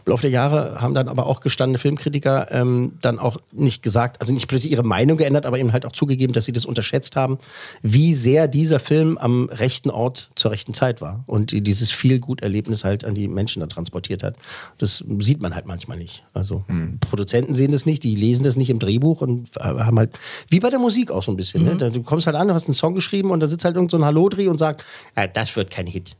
[0.06, 4.34] Laufe der Jahre haben dann aber auch gestandene Filmkritiker ähm, dann auch nicht gesagt, also
[4.34, 7.38] nicht plötzlich ihre Meinung geändert, aber eben halt auch zugegeben, dass sie das unterschätzt haben,
[7.82, 12.20] wie sehr dieser Film am rechten Ort zur rechten Zeit war und die- dieses viel
[12.20, 14.36] gut Erlebnis halt an die Menschen da transportiert hat.
[14.78, 16.24] Das sieht man halt manchmal nicht.
[16.34, 16.64] Also
[17.00, 20.12] Produzenten sehen das nicht, die lesen das nicht im Drehbuch und äh, haben halt,
[20.50, 21.64] wie bei der Musik auch so ein bisschen.
[21.66, 21.76] Ne?
[21.78, 23.92] Da- Du kommst halt an, du hast einen Song geschrieben und da sitzt halt irgend
[23.92, 26.16] so ein Hallodri und sagt, äh, das wird kein Hit.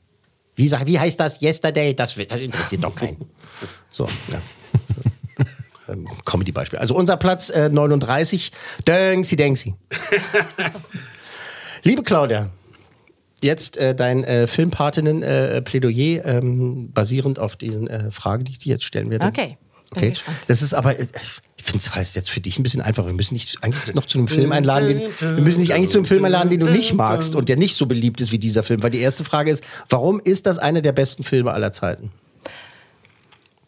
[0.56, 1.42] Wie, sag, wie heißt das?
[1.42, 1.94] Yesterday?
[1.96, 3.18] Das, wird, das interessiert doch keinen.
[3.90, 4.40] So, ja.
[5.90, 6.80] Ähm, Comedy-Beispiel.
[6.80, 8.54] Also unser Platz äh, 39,
[8.88, 9.76] Döngsi Dengsi.
[11.84, 12.50] Liebe Claudia,
[13.44, 18.86] jetzt äh, dein äh, Filmpatinnen-Plädoyer ähm, basierend auf diesen äh, Fragen, die ich dir jetzt
[18.86, 19.26] stellen werde.
[19.26, 19.48] Okay.
[19.48, 19.58] Bin
[19.94, 20.10] Okay.
[20.12, 20.38] gespannt.
[20.48, 21.06] Das ist aber, äh,
[21.64, 23.08] ich finde es jetzt für dich ein bisschen einfacher.
[23.08, 26.00] Wir müssen nicht eigentlich noch zu einem Film einladen, den, wir müssen nicht eigentlich zu
[26.00, 28.64] einem Film einladen, den du nicht magst und der nicht so beliebt ist wie dieser
[28.64, 28.82] Film.
[28.84, 32.12] Weil die erste Frage ist, warum ist das einer der besten Filme aller Zeiten?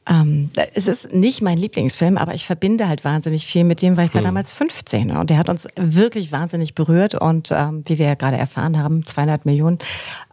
[0.10, 4.08] Ähm, es ist nicht mein Lieblingsfilm, aber ich verbinde halt wahnsinnig viel mit dem, weil
[4.08, 8.08] ich war damals 15 und der hat uns wirklich wahnsinnig berührt und ähm, wie wir
[8.08, 9.78] ja gerade erfahren haben, 200 Millionen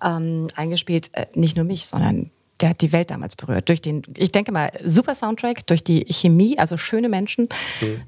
[0.02, 2.30] ähm, eingespielt, äh, nicht nur mich, sondern
[2.60, 3.68] der hat die Welt damals berührt.
[3.68, 7.48] Durch den, ich denke mal, super Soundtrack, durch die Chemie, also schöne Menschen,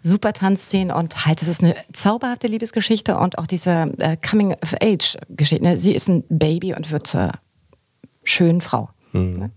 [0.01, 5.65] super Tanzszenen und halt, es ist eine zauberhafte Liebesgeschichte und auch diese äh, Coming-of-Age-Geschichte.
[5.65, 5.77] Ne?
[5.77, 7.33] Sie ist ein Baby und wird zur
[8.25, 8.91] schönen Frau.
[9.15, 9.51] Ne?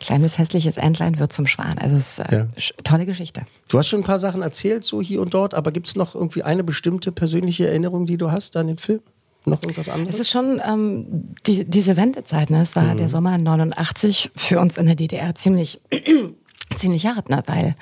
[0.00, 1.78] Kleines hässliches Entlein wird zum Schwan.
[1.78, 2.46] Also es ist äh, Ja.
[2.84, 3.42] tolle Geschichte.
[3.68, 6.14] Du hast schon ein paar Sachen erzählt, so hier und dort, aber gibt es noch
[6.14, 9.00] irgendwie eine bestimmte persönliche Erinnerung, die du hast an den Film?
[9.44, 10.14] Noch irgendwas anderes?
[10.14, 11.06] Es ist schon ähm,
[11.46, 12.50] die, diese Wendezeit.
[12.50, 12.60] Ne?
[12.62, 15.80] Es war der Sommer 89 für uns in der DDR ziemlich,
[16.76, 17.42] ziemlich hart, ne?
[17.46, 17.74] weil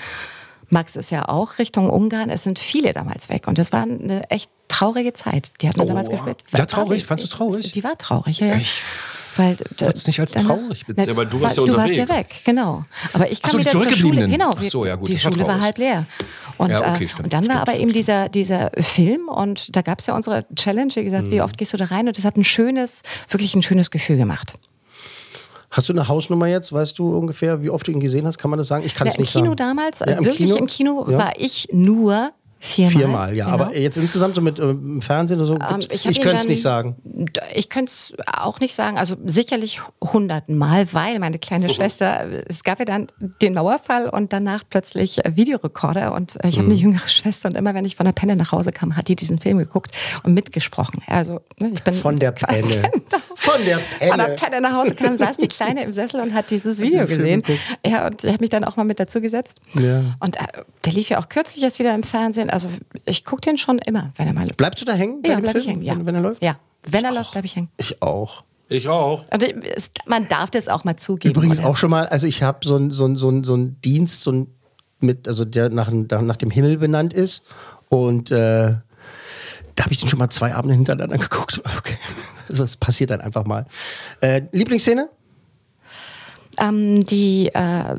[0.69, 2.31] Max ist ja auch Richtung Ungarn.
[2.31, 5.53] Es sind viele damals weg und das war eine echt traurige Zeit.
[5.63, 5.89] Die hat man Oh.
[5.89, 6.45] damals gespielt.
[6.53, 7.05] Ja, traurig?
[7.05, 7.71] Fandst du traurig?
[7.73, 8.49] Die war traurig, ja.
[8.49, 8.61] ja.
[9.37, 11.15] Weil würd's nicht als traurig bezeichnen.
[11.15, 12.19] Ja, weil du warst ja Du warst ja unterwegs.
[12.35, 12.85] weg, genau.
[13.13, 14.27] Aber ich kam so, die wieder zur Schule.
[14.27, 16.07] Genau, Ach so, ja, gut, die das war Schule war halb leer.
[16.59, 19.29] Und, Ja, okay, äh, stimmt, und dann war stimmt, aber stimmt, eben dieser, dieser Film
[19.29, 21.31] und da gab es ja unsere Challenge, wie gesagt, Mhm.
[21.33, 22.07] wie oft gehst du da rein?
[22.09, 24.55] Und das hat ein schönes, wirklich ein schönes Gefühl gemacht.
[25.71, 26.73] Hast du eine Hausnummer jetzt?
[26.73, 28.39] Weißt du ungefähr, wie oft du ihn gesehen hast?
[28.39, 28.85] Kann man das sagen?
[28.87, 29.57] Ich kann Ja, es Im nicht Kino sagen.
[29.57, 31.19] damals, Ja, äh, wirklich im Kino Ja.
[31.19, 33.45] war ich nur Viermal, Viermal, ja.
[33.47, 33.65] genau.
[33.65, 36.63] Aber jetzt insgesamt so mit ähm, Fernsehen oder so, Ähm, ich, ihn könnte es nicht
[36.63, 36.97] sagen.
[37.55, 42.79] Ich könnte es auch nicht sagen, also sicherlich hundertmal, weil meine kleine Schwester, es gab
[42.79, 43.09] ja dann
[43.43, 46.73] den Mauerfall und danach plötzlich Videorekorder und äh, ich habe Mhm.
[46.73, 49.17] eine jüngere Schwester und immer wenn ich von der Penne nach Hause kam, hat die
[49.17, 49.93] diesen Film geguckt
[50.25, 51.03] und mitgesprochen.
[51.07, 52.91] Also ne, ich bin Von der Penne.
[53.37, 53.79] Von der
[54.09, 54.35] von der Penne.
[54.37, 57.43] Penne nach Hause kam, saß die Kleine im Sessel und hat dieses Video gesehen.
[57.87, 59.61] Ja, und ich habe mich dann auch mal mit dazu gesetzt.
[59.75, 60.03] Ja.
[60.21, 60.41] Und äh,
[60.85, 62.46] der lief ja auch kürzlich erst wieder im Fernsehen.
[62.51, 62.69] Also
[63.05, 65.23] ich gucke den schon immer, wenn er mal Bleibst du da hängen?
[65.23, 65.97] bei Ja, dem bleib ich Film, hängen, ja.
[65.97, 66.43] Wenn, wenn er läuft?
[66.43, 67.69] Ja, wenn er läuft, bleibe ich hängen.
[67.77, 68.43] Ich auch.
[68.69, 69.25] Ich auch.
[69.33, 69.55] Und ich-
[70.07, 71.35] man darf das auch mal zugeben.
[71.35, 71.69] Übrigens oder?
[71.69, 74.23] auch schon mal, also ich habe so einen so ein, so ein, so ein Dienst,
[74.23, 74.47] so ein,
[75.01, 77.43] mit, also der nach, nach dem Himmel benannt ist.
[77.89, 78.75] Und äh,
[79.77, 81.61] da habe ich den schon mal zwei Abende hintereinander geguckt.
[81.79, 81.97] Okay.
[82.49, 83.67] Also es passiert dann einfach mal.
[84.21, 85.09] Äh, Lieblingsszene?
[86.59, 87.97] Ähm, die äh,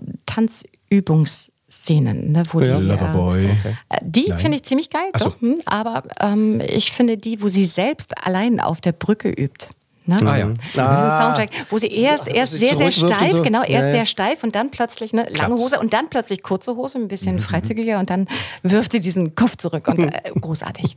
[1.88, 2.78] Tanzübungsszenen, ne, wo Ja.
[2.80, 3.46] die, Loverboy.
[3.46, 5.30] Äh, die finde ich ziemlich geil, so.
[5.30, 9.68] doch, hm, aber ähm, ich finde die, wo sie selbst allein auf der Brücke übt.
[10.06, 10.18] Ne?
[10.26, 10.54] Ah, ja.
[10.78, 11.18] Ah.
[11.20, 13.42] Soundtrack, wo sie erst, erst sehr, sehr steif, so.
[13.42, 13.92] genau, erst Ja, ja.
[13.92, 15.56] sehr steif und dann plötzlich eine lange.
[15.56, 18.28] Hose und dann plötzlich kurze Hose, ein Mhm, bisschen freizügiger und dann
[18.64, 20.96] wirft sie diesen Kopf zurück und äh, großartig.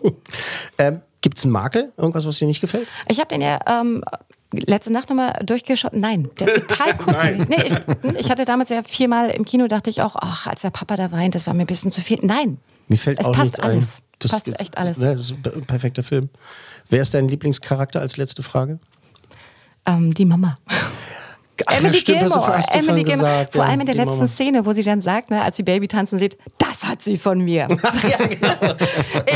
[0.79, 1.93] Ähm, Gibt es einen Makel?
[1.99, 2.87] Irgendwas, was dir nicht gefällt?
[3.09, 4.03] Ich habe den ja ähm,
[4.53, 5.93] letzte Nacht nochmal durchgeschaut.
[5.95, 7.23] Nein, der ist total kurz.
[7.49, 10.71] nee, ich, ich hatte damals ja viermal im Kino, dachte ich auch, ach, als der
[10.71, 12.19] Papa da weint, das war mir ein bisschen zu viel.
[12.23, 13.85] Nein, Mir fällt es auch passt nichts alles.
[13.85, 14.03] ein.
[14.19, 14.99] Das, passt das, echt alles.
[14.99, 16.29] Ne, das ist ein perfekter Film.
[16.91, 18.79] Wer ist dein Lieblingscharakter als letzte Frage?
[19.87, 20.59] Ähm, die Mama.
[20.67, 20.91] Ach,
[21.79, 23.05] Emily ja, stimmt, Gilmore, Emily Gilmore.
[23.05, 24.29] gesagt, Vor ja, allem in der letzten Mama.
[24.29, 27.41] Szene, wo sie dann sagt, ne, als sie Baby tanzen sieht, das hat sie von
[27.41, 27.67] mir.
[27.69, 28.75] genau.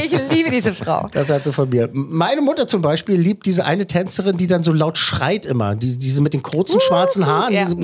[0.05, 1.09] Ich liebe diese Frau.
[1.13, 1.89] Das hat sie von mir.
[1.93, 5.75] Meine Mutter zum Beispiel liebt diese eine Tänzerin, die dann so laut schreit immer.
[5.75, 7.53] Die, diese mit den kurzen schwarzen Haaren.
[7.55, 7.65] ja.
[7.65, 7.77] Die so,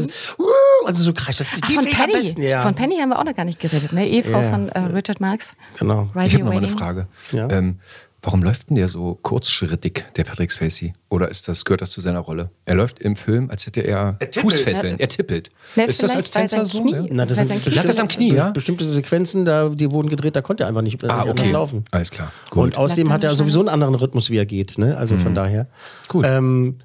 [0.43, 0.47] uh,
[0.87, 1.45] also so kreischt.
[1.69, 2.13] Die von Penny.
[2.13, 2.61] besten, ja.
[2.63, 3.93] Von Penny haben wir auch noch gar nicht geredet.
[3.93, 4.07] Ne?
[4.09, 4.51] Ehefrau Ja.
[4.51, 5.55] von äh, Richard Marx.
[5.79, 6.09] Genau.
[6.15, 6.69] Right Ich habe noch mal eine.
[6.69, 7.07] Frage.
[7.33, 7.49] Ja.
[7.51, 7.79] Ähm,
[8.23, 10.93] warum läuft denn der so kurzschrittig, der Patrick Swayze?
[11.09, 12.51] Oder ist das, gehört das zu seiner Rolle?
[12.65, 14.37] Er läuft im Film, als hätte er, tippelt.
[14.37, 15.01] Fußfesseln.
[15.01, 15.51] Er tippelt.
[15.77, 16.83] Ne, ist das als Tänzer so?
[16.83, 16.93] Knie.
[16.93, 17.05] Ja?
[17.09, 18.51] Na, das sind Lag das am Knie, ja?
[18.51, 21.51] bestimmte Sequenzen, da, die wurden gedreht, da konnte er einfach nicht, äh, Ah, nicht okay.
[21.51, 21.85] laufen.
[21.91, 22.33] Alles klar.
[22.53, 24.79] Und außerdem hat er sowieso einen anderen Rhythmus, wie er geht.
[24.79, 24.97] Ne?
[24.97, 25.67] Also von daher.
[26.09, 26.27] Gut.
[26.27, 26.77] Ähm,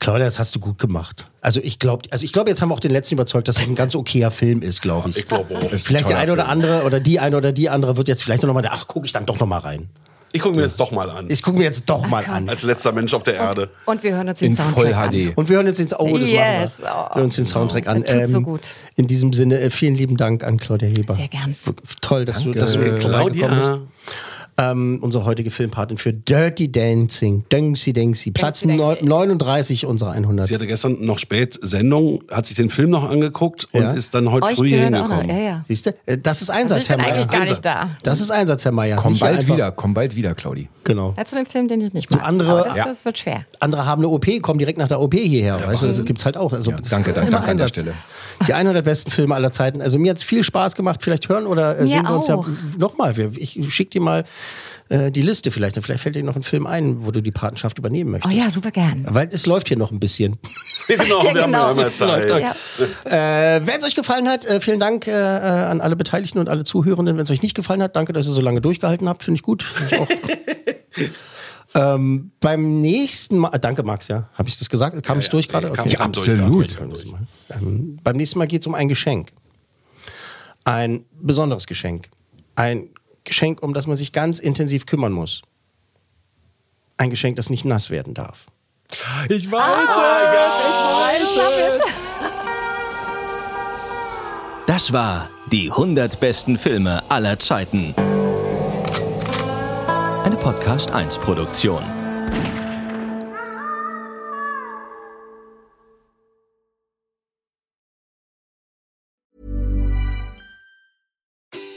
[0.00, 1.30] Claudia, das hast du gut gemacht.
[1.40, 3.66] Also ich glaube, also ich glaube, jetzt haben wir auch den letzten überzeugt, dass es
[3.66, 5.16] ein ganz okayer Film ist, glaube ich.
[5.16, 5.70] Ich glaube auch.
[5.70, 8.52] Vielleicht der eine oder andere oder die eine oder die andere wird jetzt vielleicht noch
[8.52, 9.88] mal, ach, gucke ich dann doch noch mal rein.
[10.34, 11.26] Ich gucke mir jetzt doch mal an.
[11.30, 12.48] Ich gucke mir jetzt doch mal an.
[12.48, 13.70] Als letzter Mensch auf der Erde.
[13.86, 15.10] Und wir hören uns den In Soundtrack Voll an.
[15.12, 15.32] HD.
[15.38, 16.78] Und wir hören uns den, oh, das Yes.
[16.80, 16.90] machen wir.
[16.90, 17.08] Oh.
[17.08, 18.02] Wir hören uns den Soundtrack an.
[18.02, 18.60] Das tut so gut.
[18.96, 21.14] In diesem Sinne, äh, vielen lieben Dank an Claudia Heber.
[21.14, 21.54] Sehr gern.
[22.00, 22.58] Toll, dass du, Danke.
[22.58, 23.70] dass du Äh, vorbeigekommen bist.
[24.56, 27.44] Ähm, unsere heutige Filmpatin für Dirty Dancing.
[27.50, 28.30] Dengsi Dengsi.
[28.30, 29.08] Platz Dengsi neun- Dengsi.
[29.08, 30.46] 39 unserer 100.
[30.46, 33.90] Sie hatte gestern noch spät Sendung, hat sich den Film noch angeguckt und Ja.
[33.92, 35.28] ist dann heute Euch früh hingekommen.
[35.28, 35.64] Ja, ja.
[35.66, 35.90] Siehst du?
[36.06, 37.14] Äh, Das ist Einsatz, Also ich bin Herr Meier.
[37.22, 37.90] eigentlich gar nicht Einsatz.
[37.90, 37.90] da.
[38.04, 38.96] Das ist Einsatz, Herr Meier.
[38.96, 40.68] Komm Nicht bald wieder, komm bald wieder, Claudi.
[40.84, 41.14] Genau.
[41.16, 42.22] Ja, zu dem Film, den ich nicht mag.
[42.22, 42.84] andere- das, Ja.
[42.84, 43.46] das wird schwer.
[43.58, 45.66] Andere haben eine OP, kommen direkt nach der OP hierher.
[45.66, 46.52] weißt du, das gibt's halt auch.
[46.52, 47.68] Also, Ja, danke, danke, danke an der.
[47.68, 47.94] Stelle.
[48.46, 49.80] Die 100 besten Filme aller Zeiten.
[49.80, 51.00] Also mir hat's viel Spaß gemacht.
[51.02, 52.46] Vielleicht hören oder äh, sehen wir uns ja auch.
[52.78, 53.14] nochmal.
[53.36, 54.24] Ich schicke dir mal
[54.88, 55.76] äh, die Liste vielleicht.
[55.82, 58.34] Vielleicht fällt dir noch ein Film ein, wo du die Patenschaft übernehmen Oh möchtest.
[58.34, 59.06] ja, super gern.
[59.08, 60.38] Weil es läuft hier noch ein bisschen.
[60.88, 61.66] genau, wir haben genau.
[61.66, 62.42] ja immer Es läuft Zeit.
[62.42, 63.56] Ja.
[63.56, 66.48] Äh, Wenn es euch gefallen hat, äh, vielen Dank äh, äh, an alle Beteiligten und
[66.48, 67.16] alle Zuhörenden.
[67.16, 69.24] Wenn es euch nicht gefallen hat, danke, dass ihr so lange durchgehalten habt.
[69.24, 69.62] Finde ich gut.
[69.62, 71.94] Find ich auch.
[71.94, 75.02] ähm, beim nächsten Mal, danke Max, ja, habe ich das gesagt?
[75.02, 75.70] Kam ich durch gerade?
[75.70, 75.82] Okay.
[75.82, 76.76] durch, absolut.
[77.50, 79.32] Ähm, beim nächsten Mal geht es um ein Geschenk.
[80.64, 82.08] Ein besonderes Geschenk.
[82.54, 82.90] Ein
[83.24, 85.42] Geschenk, um das man sich ganz intensiv kümmern muss.
[86.96, 88.46] Ein Geschenk, das nicht nass werden darf.
[89.28, 89.90] Ich weiß
[91.88, 92.00] es!
[94.66, 97.94] Das war die 100 besten Filme aller Zeiten.
[100.24, 101.82] Eine Podcast 1 Produktion.